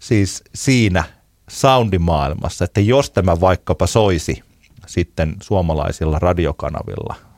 [0.00, 1.04] Siis siinä
[1.50, 4.42] soundimaailmassa, että jos tämä vaikkapa soisi
[4.86, 7.31] sitten suomalaisilla radiokanavilla.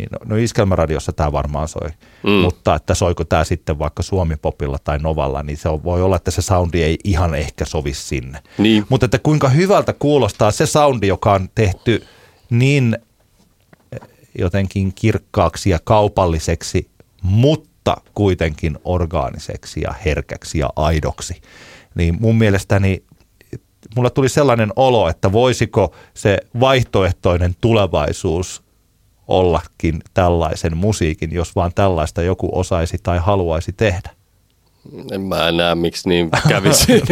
[0.00, 1.90] Niin, no, no Iskelmäradiossa tämä varmaan soi,
[2.22, 2.30] mm.
[2.30, 6.30] mutta että soiko tämä sitten vaikka Suomi-popilla tai Novalla, niin se on, voi olla, että
[6.30, 8.42] se soundi ei ihan ehkä sovi sinne.
[8.58, 8.86] Niin.
[8.88, 12.06] Mutta että kuinka hyvältä kuulostaa se soundi, joka on tehty
[12.50, 12.98] niin
[13.92, 14.00] eh,
[14.38, 16.88] jotenkin kirkkaaksi ja kaupalliseksi,
[17.22, 21.42] mutta kuitenkin orgaaniseksi ja herkäksi ja aidoksi.
[21.94, 23.02] Niin mun mielestäni
[23.96, 28.69] mulla tuli sellainen olo, että voisiko se vaihtoehtoinen tulevaisuus
[29.30, 34.10] ollakin tällaisen musiikin, jos vaan tällaista joku osaisi tai haluaisi tehdä.
[35.12, 36.92] En mä näe, miksi niin kävisi.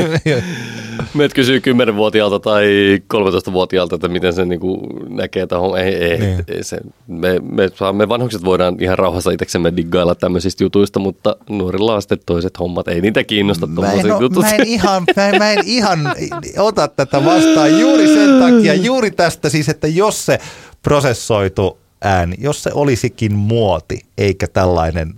[1.14, 2.66] Meet kysyy 10-vuotiaalta tai
[3.14, 5.78] 13-vuotiaalta, että miten se niinku näkee tahon.
[5.78, 6.44] Ei, ei, niin.
[6.48, 11.94] ei se, me, me, me, vanhukset voidaan ihan rauhassa itseksemme diggailla tämmöisistä jutuista, mutta nuorilla
[11.94, 12.88] on sitten toiset hommat.
[12.88, 14.44] Ei niitä kiinnosta en, jutut.
[14.44, 16.14] Mä en, ihan, mä, en, mä en ihan
[16.58, 20.38] ota tätä vastaan juuri sen takia, juuri tästä siis, että jos se
[20.82, 25.14] prosessoitu ääni, jos se olisikin muoti, eikä tällainen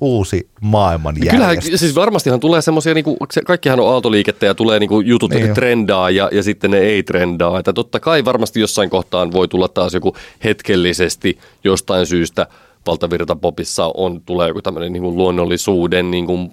[0.00, 3.16] uusi maailman Kyllähän, siis varmastihan tulee semmoisia, niinku,
[3.46, 7.02] kaikkihan on aaltoliikettä ja tulee niinku jutut, niin että trendaa ja, ja sitten ne ei
[7.02, 7.58] trendaa.
[7.58, 12.46] Että totta kai varmasti jossain kohtaan voi tulla taas joku hetkellisesti jostain syystä
[12.86, 16.50] valtavirta popissa on, tulee joku tämmöinen niin kuin luonnollisuuden niin kuin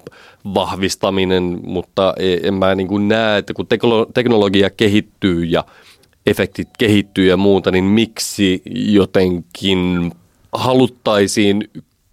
[0.53, 3.67] vahvistaminen, mutta e, en mä niin kuin näe, että kun
[4.13, 5.63] teknologia kehittyy ja
[6.25, 10.11] efektit kehittyy ja muuta, niin miksi jotenkin
[10.51, 11.69] haluttaisiin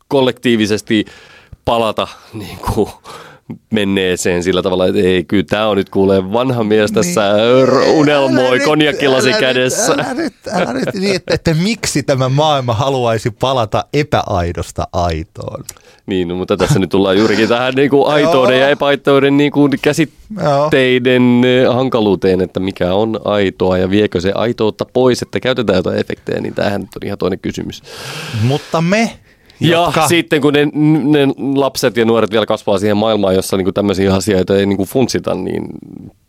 [0.08, 1.04] kollektiivisesti
[1.64, 2.90] palata niin kuin
[3.70, 8.60] menneeseen sillä tavalla, että ei, kyllä tämä on nyt kuulee vanha mies tässä niin, unelmoi
[8.60, 9.92] konjakilasi kädessä.
[9.92, 15.64] Älä nyt, älä nyt niin, että, että miksi tämä maailma haluaisi palata epäaidosta aitoon.
[16.08, 19.72] Niin, no, mutta tässä nyt tullaan juurikin tähän niin kuin aitouden ja epäaitouden niin kuin
[19.82, 21.74] käsitteiden Joo.
[21.74, 26.54] hankaluuteen, että mikä on aitoa ja viekö se aitoutta pois, että käytetään jotain efektejä, niin
[26.54, 27.82] tämähän on ihan toinen kysymys.
[28.42, 29.18] Mutta me
[29.60, 30.64] Ja jotka- sitten kun ne,
[31.04, 35.34] ne lapset ja nuoret vielä kasvaa siihen maailmaan, jossa niinku tämmöisiä asioita ei niinku funtsita,
[35.34, 35.62] niin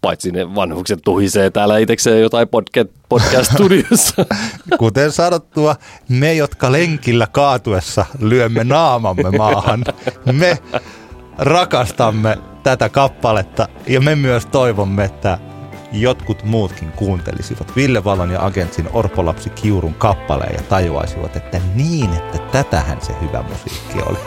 [0.01, 4.25] paitsi ne vanhukset tuhisee täällä itsekseen jotain podcast, podcast-studiossa.
[4.79, 5.75] Kuten sanottua,
[6.09, 9.83] me, jotka lenkillä kaatuessa lyömme naamamme maahan,
[10.31, 10.57] me
[11.37, 15.39] rakastamme tätä kappaletta ja me myös toivomme, että
[15.91, 22.37] jotkut muutkin kuuntelisivat Ville Valon ja Agentsin Orpolapsi Kiurun kappaleen ja tajuaisivat, että niin, että
[22.51, 24.17] tätähän se hyvä musiikki oli.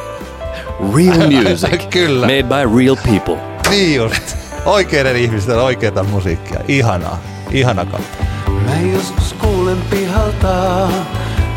[0.94, 1.90] Real music.
[1.90, 2.26] Kyllä.
[2.26, 3.36] Made by real people.
[3.70, 4.36] Niin just.
[4.64, 6.60] Oikeiden ihmisten oikeita musiikkia.
[6.68, 7.18] Ihanaa.
[7.50, 8.28] Ihana kappale.
[8.64, 10.88] Mä joskus kuulen pihalta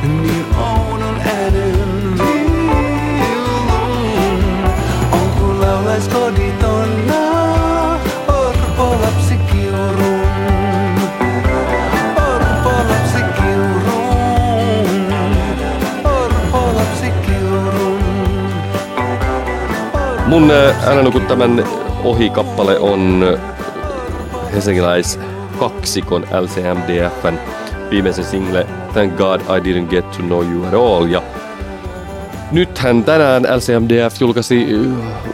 [0.04, 0.85] niin oudon
[20.36, 21.64] Mun äh, Älä nuku tämän
[22.04, 23.40] ohi-kappale on äh,
[24.54, 25.20] helsinkiläis
[25.60, 27.38] kaksikon LCMDFn
[27.90, 31.06] viimeisen single Thank God I Didn't Get To Know You At All.
[31.06, 31.22] Ja
[32.56, 34.68] nythän tänään LCMDF julkaisi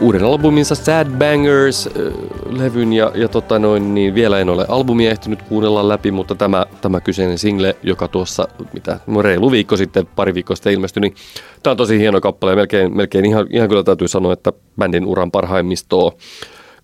[0.00, 5.88] uuden albuminsa Sad Bangers-levyn ja, ja tota noin, niin vielä en ole albumia ehtinyt kuunnella
[5.88, 10.56] läpi, mutta tämä, tämä kyseinen single, joka tuossa mitä, no reilu viikko sitten, pari viikkoa
[10.56, 11.14] sitten ilmestyi, niin
[11.62, 12.52] tämä on tosi hieno kappale.
[12.52, 16.12] Ja melkein, melkein ihan, ihan kyllä täytyy sanoa, että bändin uran parhaimmistoa.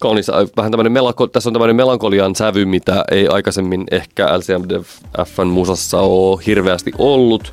[0.00, 5.46] Kaunis, äh, vähän tämmöinen melanko, tässä on tämmöinen melankolian sävy, mitä ei aikaisemmin ehkä LCMDFn
[5.46, 7.52] musassa ole hirveästi ollut,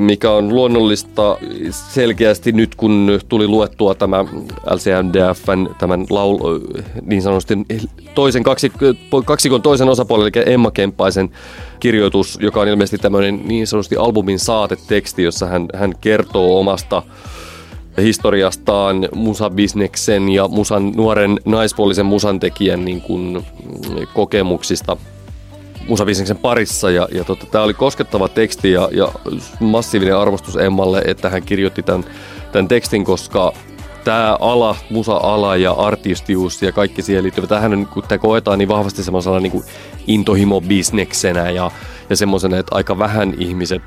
[0.00, 1.38] mikä on luonnollista
[1.70, 4.24] selkeästi nyt, kun tuli luettua tämä
[4.70, 6.58] LCMDFn tämän laul,
[7.02, 7.58] niin sanotusti
[8.14, 8.72] toisen kaksi,
[9.24, 11.30] kaksikon toisen osapuolen, eli Emma Kemppaisen
[11.80, 17.02] kirjoitus, joka on ilmeisesti tämmöinen niin sanotusti albumin saateteksti, jossa hän, hän kertoo omasta
[17.98, 23.46] historiastaan musabisneksen ja musan, nuoren naispuolisen musantekijän niin kuin,
[24.14, 24.96] kokemuksista
[25.90, 26.90] musabisneksen parissa.
[26.90, 29.12] Ja, ja tota, tämä oli koskettava teksti ja, ja
[29.60, 32.04] massiivinen arvostus Emmalle, että hän kirjoitti tämän,
[32.52, 33.52] tämän tekstin, koska
[34.04, 38.68] tämä ala, musa-ala ja artistius ja kaikki siihen liittyvä, tähän on, kun tämä koetaan niin
[38.68, 39.62] vahvasti semmoisena niin
[40.06, 41.70] intohimo-bisneksenä ja,
[42.10, 43.82] ja semmoisena, että aika vähän ihmiset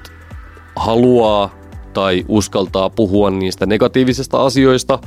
[0.75, 1.55] haluaa
[1.93, 4.99] tai uskaltaa puhua niistä negatiivisista asioista,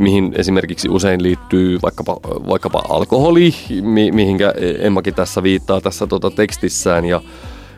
[0.00, 7.04] mihin esimerkiksi usein liittyy vaikkapa, vaikkapa alkoholi, mi, mihinkä Emmakin tässä viittaa tässä tota tekstissään
[7.04, 7.20] ja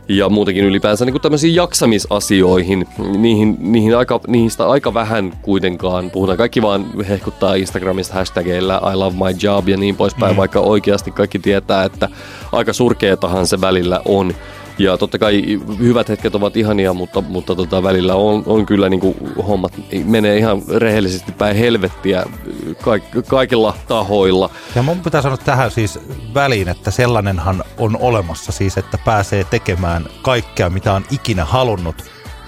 [0.09, 2.87] ja muutenkin ylipäänsä niin kuin tämmöisiin jaksamisasioihin,
[3.19, 6.39] niihin, niihin aika, niistä aika vähän kuitenkaan puhutaan.
[6.39, 10.37] Kaikki vaan hehkuttaa Instagramista hashtageilla I love my job ja niin poispäin, mm.
[10.37, 12.09] vaikka oikeasti kaikki tietää, että
[12.53, 14.35] aika surkeatahan se välillä on.
[14.79, 15.43] Ja totta kai
[15.79, 19.17] hyvät hetket ovat ihania, mutta, mutta tota, välillä on, on kyllä niin kuin
[19.49, 19.73] hommat
[20.05, 22.25] menee ihan rehellisesti päin helvettiä
[22.83, 24.51] kaik, kaikilla tahoilla.
[24.75, 25.99] Ja mun pitää sanoa tähän siis
[26.35, 31.97] väliin, että sellainenhan on olemassa siis, että pääsee tekemään kaikkea, mitä on ikinä halunnut,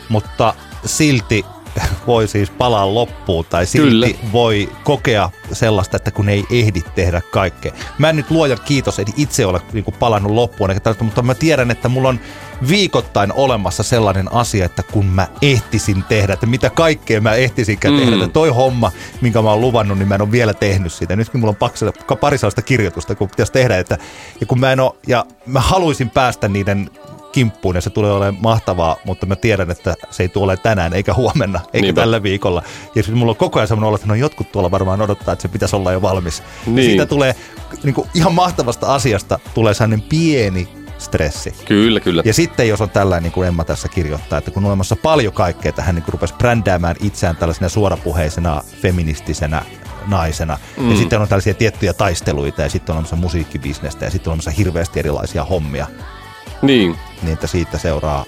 [0.09, 0.55] mutta
[0.85, 1.45] silti
[2.07, 4.33] voi siis palaa loppuun tai silti Kyllä.
[4.33, 7.73] voi kokea sellaista, että kun ei ehdi tehdä kaikkea.
[7.99, 11.35] Mä en nyt luojan kiitos, että itse ole niin kuin palannut loppuun, eikä mutta mä
[11.35, 12.21] tiedän, että mulla on
[12.69, 18.01] viikoittain olemassa sellainen asia, että kun mä ehtisin tehdä, että mitä kaikkea mä ehtisinkään mm.
[18.01, 21.17] tehdä, että toi homma, minkä mä oon luvannut, niin mä en ole vielä tehnyt sitä.
[21.17, 23.99] Nytkin mulla on paksa, pari sellaista kirjoitusta, kun pitäisi tehdä, että,
[24.41, 26.91] ja kun mä en ole, ja mä haluaisin päästä niiden
[27.35, 31.15] kimppuun ja se tulee olemaan mahtavaa, mutta mä tiedän, että se ei tule tänään eikä
[31.15, 32.01] huomenna eikä Niinpä.
[32.01, 32.63] tällä viikolla.
[32.95, 35.43] Ja sitten mulla on koko ajan semmoinen olo, että no jotkut tuolla varmaan odottaa, että
[35.43, 36.43] se pitäisi olla jo valmis.
[36.67, 36.77] Niin.
[36.77, 37.35] Ja siitä tulee
[37.83, 40.69] niin kuin ihan mahtavasta asiasta tulee sellainen pieni
[40.99, 41.55] stressi.
[41.65, 42.23] Kyllä, kyllä.
[42.25, 45.33] Ja sitten jos on tällainen, niin kuin Emma tässä kirjoittaa, että kun on olemassa paljon
[45.33, 49.63] kaikkea, että hän niin rupesi brändäämään itseään tällaisena suorapuheisena, feministisenä
[50.07, 50.59] naisena.
[50.77, 50.91] Mm.
[50.91, 54.51] Ja sitten on tällaisia tiettyjä taisteluita ja sitten on olemassa musiikkibisnestä ja sitten on olemassa
[54.51, 55.87] hirveästi erilaisia hommia.
[56.63, 58.25] Niin, Niin että siitä seuraa,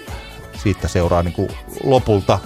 [0.56, 1.48] siitä seuraa niin kuin
[1.84, 2.38] lopulta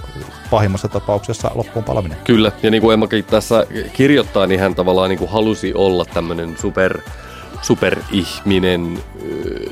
[0.51, 2.18] pahimmassa tapauksessa loppuun palaminen.
[2.24, 6.57] Kyllä, ja niin kuin Emmakin tässä kirjoittaa, niin hän tavallaan niin kuin halusi olla tämmöinen
[6.61, 6.99] super,
[7.62, 8.99] superihminen.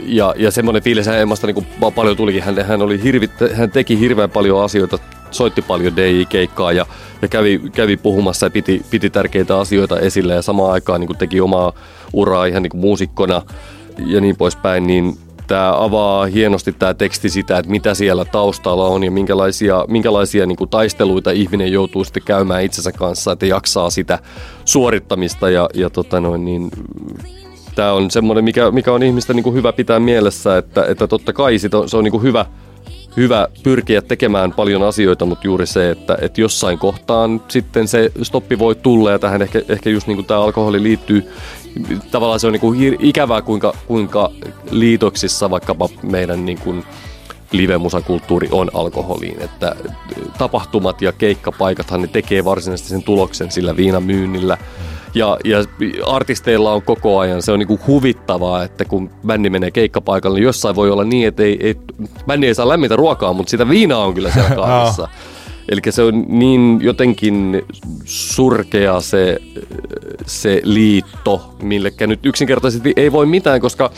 [0.01, 2.43] Ja, ja semmoinen fiilis hän Emmasta niin kuin pa- paljon tulikin.
[2.43, 4.99] Hän, hän, oli hirvit, hän teki hirveän paljon asioita,
[5.31, 6.87] soitti paljon DJ-keikkaa ja,
[7.23, 11.19] ja kävi, kävi puhumassa ja piti, piti tärkeitä asioita esille ja samaan aikaan niin kuin
[11.19, 11.73] teki omaa
[12.13, 13.43] uraa ihan niin kuin muusikkona
[13.99, 15.19] ja niin poispäin, niin
[15.49, 20.57] tämä avaa hienosti tämä teksti sitä, että mitä siellä taustalla on ja minkälaisia, minkälaisia niin
[20.57, 24.19] kuin taisteluita ihminen joutuu sitten käymään itsensä kanssa, että jaksaa sitä
[24.65, 26.71] suorittamista ja, ja tota noin, niin,
[27.75, 31.33] tämä on semmoinen, mikä, mikä on ihmistä niin kuin hyvä pitää mielessä, että, että totta
[31.33, 32.47] kai on, se on niin kuin hyvä,
[33.19, 38.59] hyvä pyrkiä tekemään paljon asioita, mutta juuri se, että, että jossain kohtaan sitten se stoppi
[38.59, 41.29] voi tulla ja tähän ehkä, ehkä just niin kuin tämä alkoholi liittyy,
[42.11, 44.31] tavallaan se on niin kuin ikävää kuinka, kuinka
[44.71, 46.85] liitoksissa vaikkapa meidän niin kuin
[47.53, 49.77] live-musakulttuuri on alkoholiin, että
[50.39, 54.59] tapahtumat ja keikkapaikathan ne tekee varsinaisesti sen tuloksen sillä viinamyynnillä.
[55.15, 55.59] Ja, ja
[56.07, 60.77] artisteilla on koko ajan, se on niinku huvittavaa, että kun bändi menee keikkapaikalle, niin jossain
[60.77, 61.77] voi olla niin, että ei, ei,
[62.27, 65.09] bändi ei saa lämmintä ruokaa, mutta sitä viinaa on kyllä siellä kaapissa.
[65.69, 67.63] Eli se on niin jotenkin
[68.05, 69.39] surkea se,
[70.27, 73.91] se liitto, millekä nyt yksinkertaisesti ei voi mitään, koska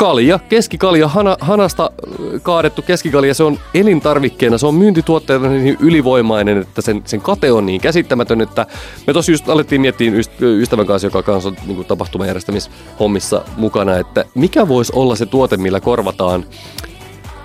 [0.00, 6.58] kalja, keskikalja, hana, hanasta äh, kaadettu keskikalja, se on elintarvikkeena, se on myyntituotteena niin ylivoimainen,
[6.58, 8.66] että sen, sen kate on niin käsittämätön, että
[9.06, 14.68] me tosi just alettiin miettiä ystävän kanssa, joka kanssa on niin tapahtumajärjestämishommissa mukana, että mikä
[14.68, 16.44] voisi olla se tuote, millä korvataan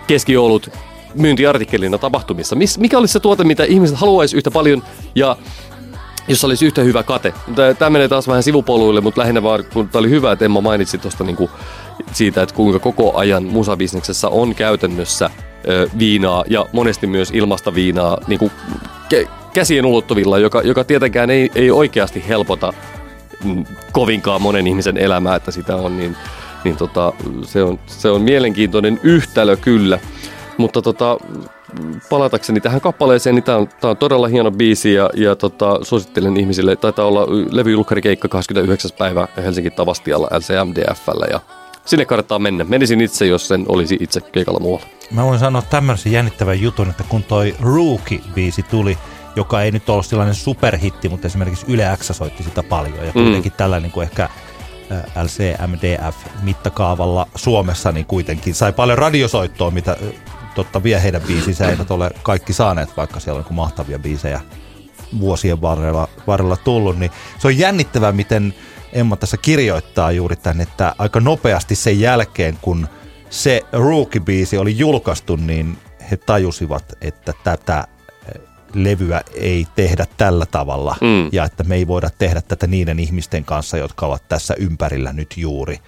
[0.07, 0.69] keskiolut
[1.15, 2.55] myyntiartikkelina tapahtumissa.
[2.55, 4.83] Mis, mikä olisi se tuote, mitä ihmiset haluaisi yhtä paljon
[5.15, 5.37] ja
[6.27, 7.33] jos olisi yhtä hyvä kate.
[7.79, 10.97] Tämä menee taas vähän sivupoluille, mutta lähinnä vaan, kun tämä oli hyvä, että Emma mainitsi
[10.97, 11.49] tuosta niinku
[12.11, 15.29] siitä, että kuinka koko ajan musabisneksessä on käytännössä
[15.99, 18.51] viinaa ja monesti myös ilmasta viinaa niin kuin
[19.13, 22.73] kä- käsien ulottuvilla, joka, joka tietenkään ei, ei oikeasti helpota
[23.43, 26.15] mm, kovinkaan monen ihmisen elämää, että sitä on, niin,
[26.63, 29.99] niin tota, se, on, se on mielenkiintoinen yhtälö kyllä.
[30.57, 31.17] Mutta tota,
[32.09, 36.75] palatakseni tähän kappaleeseen, niin tämä on, on todella hieno biisi ja, ja tota, suosittelen ihmisille,
[36.75, 38.91] taitaa olla levyjulkkarikeikka 29.
[38.97, 41.39] päivä Helsingin Tavastialla LCMDFllä ja
[41.85, 42.63] sinne kannattaa mennä.
[42.63, 44.85] Menisin itse, jos sen olisi itse keikalla muualla.
[45.11, 48.97] Mä voin sanoa tämmöisen jännittävän jutun, että kun toi Rookie-biisi tuli,
[49.35, 53.05] joka ei nyt ollut sellainen superhitti, mutta esimerkiksi Yle X soitti sitä paljon.
[53.05, 53.57] Ja kuitenkin mm.
[53.57, 54.29] tällä niin kuin ehkä
[55.23, 59.97] LCMDF-mittakaavalla Suomessa niin kuitenkin sai paljon radiosoittoa, mitä
[60.55, 64.41] totta vie heidän biisinsä eivät ole kaikki saaneet, vaikka siellä on niin mahtavia biisejä
[65.19, 68.53] vuosien varrella, varrella tullut, niin se on jännittävää, miten
[68.95, 72.87] Emma tässä kirjoittaa juuri tämän, että aika nopeasti sen jälkeen, kun
[73.29, 75.77] se Rookie-biisi oli julkaistu, niin
[76.11, 77.87] he tajusivat, että tätä
[78.35, 78.41] eh,
[78.73, 81.29] levyä ei tehdä tällä tavalla mm.
[81.31, 85.33] ja että me ei voida tehdä tätä niiden ihmisten kanssa, jotka ovat tässä ympärillä nyt
[85.37, 85.79] juuri.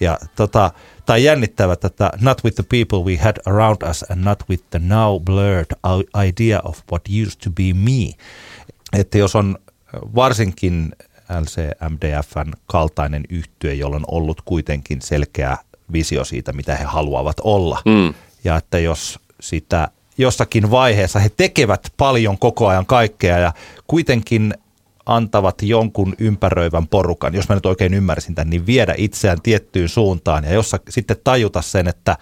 [0.00, 0.70] Ja tota,
[1.06, 4.78] tai jännittävä tätä Not with the people we had around us and not with the
[4.78, 5.66] now blurred
[6.28, 8.24] idea of what used to be me.
[8.92, 9.58] Että jos on
[10.14, 10.92] varsinkin
[11.40, 15.56] LCMDFn kaltainen yhtye, jolla on ollut kuitenkin selkeä
[15.92, 17.82] visio siitä, mitä he haluavat olla.
[17.84, 18.14] Mm.
[18.44, 23.52] Ja että jos sitä jossakin vaiheessa he tekevät paljon koko ajan kaikkea ja
[23.86, 24.54] kuitenkin
[25.06, 30.44] antavat jonkun ympäröivän porukan, jos mä nyt oikein ymmärsin tämän, niin viedä itseään tiettyyn suuntaan
[30.44, 32.16] ja jossa sitten tajuta sen, että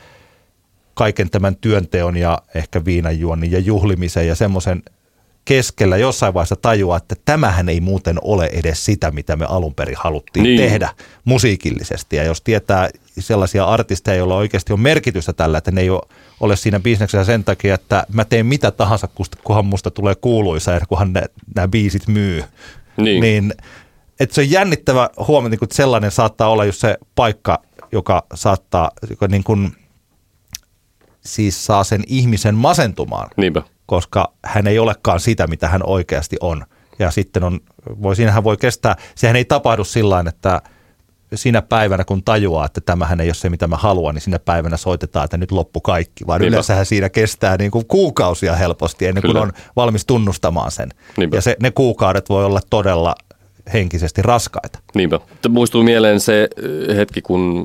[0.94, 4.82] kaiken tämän työnteon ja ehkä viinanjuonnin ja juhlimisen ja semmoisen
[5.45, 9.97] keskellä jossain vaiheessa tajua, että tämähän ei muuten ole edes sitä, mitä me alun perin
[9.99, 10.61] haluttiin niin.
[10.61, 10.90] tehdä
[11.24, 12.16] musiikillisesti.
[12.16, 12.88] Ja jos tietää
[13.18, 15.90] sellaisia artisteja, joilla oikeasti on merkitystä tällä, että ne ei
[16.40, 19.09] ole siinä bisneksessä sen takia, että mä teen mitä tahansa,
[19.45, 21.22] kunhan musta tulee kuuluisa ja kunhan ne,
[21.55, 22.45] nämä biisit myy.
[22.97, 23.20] Niin.
[23.20, 23.55] niin
[24.20, 29.28] että se on jännittävä huomata, että sellainen saattaa olla just se paikka, joka saattaa, joka
[29.28, 29.72] niin kuin,
[31.20, 33.30] siis saa sen ihmisen masentumaan.
[33.36, 36.64] Niinpä koska hän ei olekaan sitä, mitä hän oikeasti on.
[36.99, 37.61] Ja sitten on,
[38.03, 40.62] voi, siinähän voi kestää, sehän ei tapahdu sillä että
[41.35, 44.76] siinä päivänä, kun tajuaa, että tämähän ei ole se, mitä mä haluan, niin siinä päivänä
[44.76, 46.26] soitetaan, että nyt loppu kaikki.
[46.26, 46.55] Vaan Niinpä.
[46.55, 49.43] yleensähän siinä kestää niin kuin kuukausia helposti ennen kuin Kyllä.
[49.43, 50.89] on valmis tunnustamaan sen.
[51.16, 51.37] Niinpä.
[51.37, 53.14] Ja se, ne kuukaudet voi olla todella
[53.73, 54.79] henkisesti raskaita.
[54.95, 55.21] Niinpä.
[55.49, 56.43] Muistuu mieleen se
[56.89, 57.65] eh, hetki, kun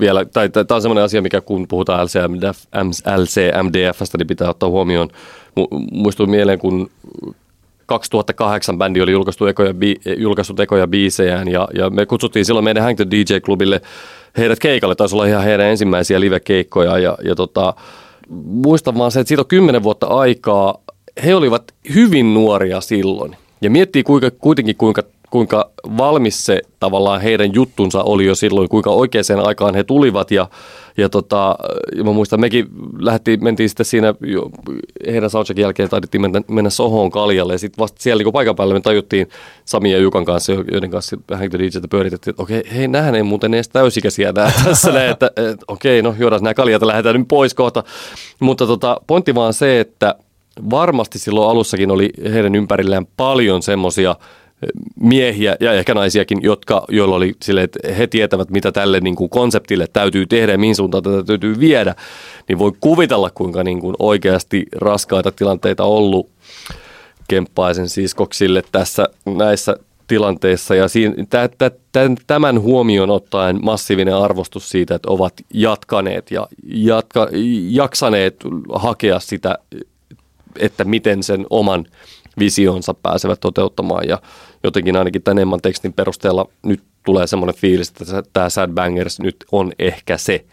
[0.00, 2.58] vielä, tai tämä on sellainen asia, mikä kun puhutaan LCMDF,
[3.16, 5.08] LCMDFstä, niin pitää ottaa huomioon.
[5.92, 6.90] Muistuu mieleen, kun
[7.86, 9.96] 2008 bändi oli julkaistu ekoja, bi,
[10.62, 13.80] ekoja biisejään ja, ja me kutsuttiin silloin meidän Hang DJ-klubille
[14.38, 14.94] heidät keikalle.
[14.94, 17.74] Taisi olla ihan heidän ensimmäisiä live-keikkoja ja, ja tota,
[18.44, 20.78] muistan vaan se, että siitä on kymmenen vuotta aikaa.
[21.24, 23.36] He olivat hyvin nuoria silloin.
[23.60, 28.90] Ja miettii kuinka, kuitenkin kuinka kuinka valmis se tavallaan heidän juttunsa oli jo silloin, kuinka
[28.90, 30.48] oikeaan aikaan he tulivat ja,
[30.96, 31.56] ja, tota,
[31.96, 32.66] ja mä muistan, mekin
[32.98, 34.50] lähti, mentiin sitten siinä jo,
[35.06, 38.74] heidän soundcheckin jälkeen taidettiin mennä, mennä Sohoon kaljalle ja sitten vasta siellä niin paikan päällä
[38.74, 39.28] me tajuttiin
[39.64, 43.54] Sami ja Jukan kanssa, joiden kanssa vähän DJtä pyöritettiin, että okei, hei, nämähän ei muuten
[43.54, 47.28] edes täysikäisiä nää tässä, näin, että, että okei, no juodaan nämä kaljat ja lähdetään nyt
[47.28, 47.84] pois kohta.
[48.40, 50.14] Mutta tota, pointti vaan se, että
[50.70, 54.16] varmasti silloin alussakin oli heidän ympärillään paljon semmoisia
[55.00, 59.30] miehiä ja ehkä naisiakin, jotka, joilla oli sille, että he tietävät, mitä tälle niin kuin
[59.30, 61.94] konseptille täytyy tehdä ja mihin suuntaan tätä täytyy viedä,
[62.48, 66.30] niin voi kuvitella, kuinka niin kuin oikeasti raskaita tilanteita ollut
[67.28, 70.74] Kemppaisen siskoksille tässä näissä tilanteissa.
[70.74, 76.48] Ja siinä, tä, tä, tä, tämän huomioon ottaen massiivinen arvostus siitä, että ovat jatkaneet ja
[76.64, 77.28] jatka,
[77.70, 78.36] jaksaneet
[78.74, 79.58] hakea sitä,
[80.58, 81.86] että miten sen oman
[82.38, 84.08] visionsa pääsevät toteuttamaan.
[84.08, 84.18] Ja
[84.64, 89.36] jotenkin ainakin tämän Emman tekstin perusteella nyt tulee semmoinen fiilis, että tämä Sad Bangers nyt
[89.52, 90.44] on ehkä se,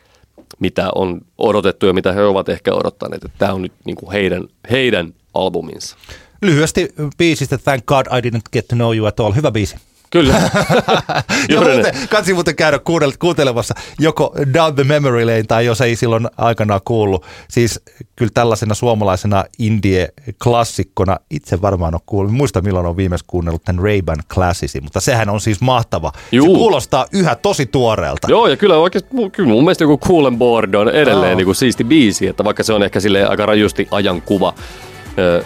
[0.59, 4.47] mitä on odotettu ja mitä he ovat ehkä odottaneet, tämä on nyt niin kuin heidän,
[4.71, 5.97] heidän albuminsa.
[6.41, 9.33] Lyhyesti biisistä Thank God I Didn't Get To Know You At All.
[9.33, 9.75] Hyvä biisi.
[10.15, 10.33] Kyllä.
[11.49, 12.79] ja muuten, kansi muuten käydä
[13.19, 17.25] kuuntelemassa joko Down the Memory Lane tai jos ei silloin aikanaan kuullut.
[17.49, 17.81] Siis
[18.15, 22.33] kyllä tällaisena suomalaisena indie-klassikkona itse varmaan on kuullut.
[22.33, 26.11] Muista milloin on viimeksi kuunnellut tämän Ray-Ban Classicin, mutta sehän on siis mahtava.
[26.31, 26.47] Juu.
[26.47, 28.27] Se kuulostaa yhä tosi tuoreelta.
[28.29, 31.37] Joo, ja kyllä oikeasti kyllä mun mielestä joku Cool and Board on edelleen Joo.
[31.37, 34.53] niin kuin siisti biisi, että vaikka se on ehkä sille aika rajusti ajankuva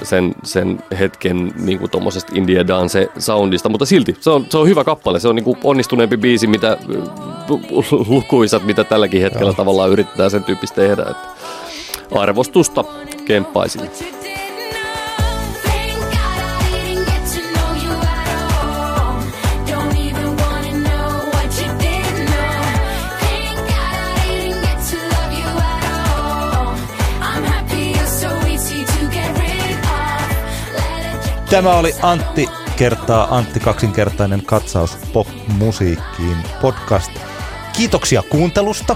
[0.04, 4.68] sen, sen hetken niin kuin tommosesta India Dance soundista, mutta silti se on, se on
[4.68, 5.20] hyvä kappale.
[5.20, 6.78] Se on niin kuin onnistuneempi biisi, mitä
[8.08, 9.54] lukuisat, mitä tälläkin hetkellä Joo.
[9.54, 11.02] tavallaan yrittää sen tyyppistä tehdä.
[11.02, 11.28] Että
[12.12, 12.84] arvostusta
[13.26, 13.90] kemppaisille.
[31.50, 37.12] Tämä oli Antti kertaa Antti kaksinkertainen katsaus pop-musiikkiin podcast.
[37.78, 38.96] Kiitoksia kuuntelusta.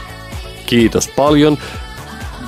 [0.65, 1.57] Kiitos paljon.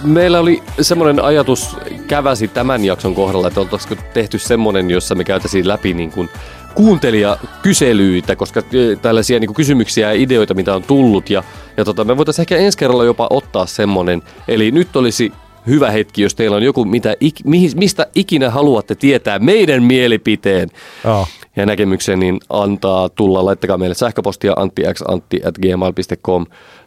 [0.03, 1.77] Meillä oli semmoinen ajatus
[2.07, 6.29] käväsi tämän jakson kohdalla, että oltaisiko tehty semmoinen, jossa me käytäisiin läpi niin kuin
[6.75, 11.29] kuuntelijakyselyitä, koska ö, tällaisia niin kuin kysymyksiä ja ideoita, mitä on tullut.
[11.29, 11.43] Ja,
[11.77, 14.23] ja tota, me voitaisiin ehkä ensi kerralla jopa ottaa semmoinen.
[14.47, 15.33] Eli nyt olisi
[15.67, 17.35] hyvä hetki, jos teillä on joku, mitä, ik,
[17.75, 20.69] mistä ikinä haluatte tietää meidän mielipiteen
[21.03, 21.27] Joo.
[21.55, 23.45] ja näkemyksen, niin antaa tulla.
[23.45, 26.45] Laittakaa meille sähköpostia anttiantti.gmail.com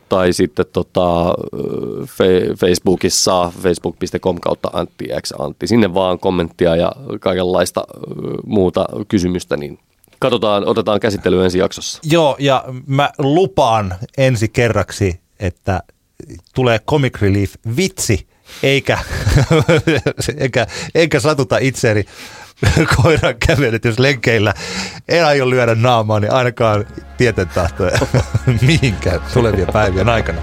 [0.08, 1.34] tai sitten tota,
[2.04, 5.66] fe- Facebookissa facebook.com kautta anttiantti.
[5.66, 7.84] Sinne vaan kommenttia ja kaikenlaista
[8.46, 9.78] muuta kysymystä, niin
[10.18, 12.00] katsotaan, otetaan käsittely ensi jaksossa.
[12.04, 15.80] Joo, ja mä lupaan ensi kerraksi, että
[16.54, 18.26] tulee Comic Relief vitsi,
[18.62, 18.98] eikä,
[20.38, 22.04] eikä, eikä satuta itseäni
[22.96, 24.54] koiran kävelytys lenkeillä.
[25.08, 26.86] En aio lyödä naamaa, niin ainakaan
[27.16, 27.98] tieten tahtoja
[28.66, 30.40] mihinkään tulevien päivien aikana.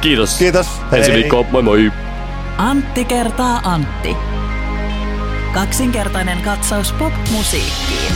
[0.00, 0.36] Kiitos.
[0.36, 0.66] Kiitos.
[0.92, 1.18] Ensi Hei.
[1.18, 1.46] viikkoon.
[1.50, 1.92] Moi moi.
[2.58, 4.16] Antti kertaa Antti.
[5.52, 8.12] Kaksinkertainen katsaus pop-musiikkiin.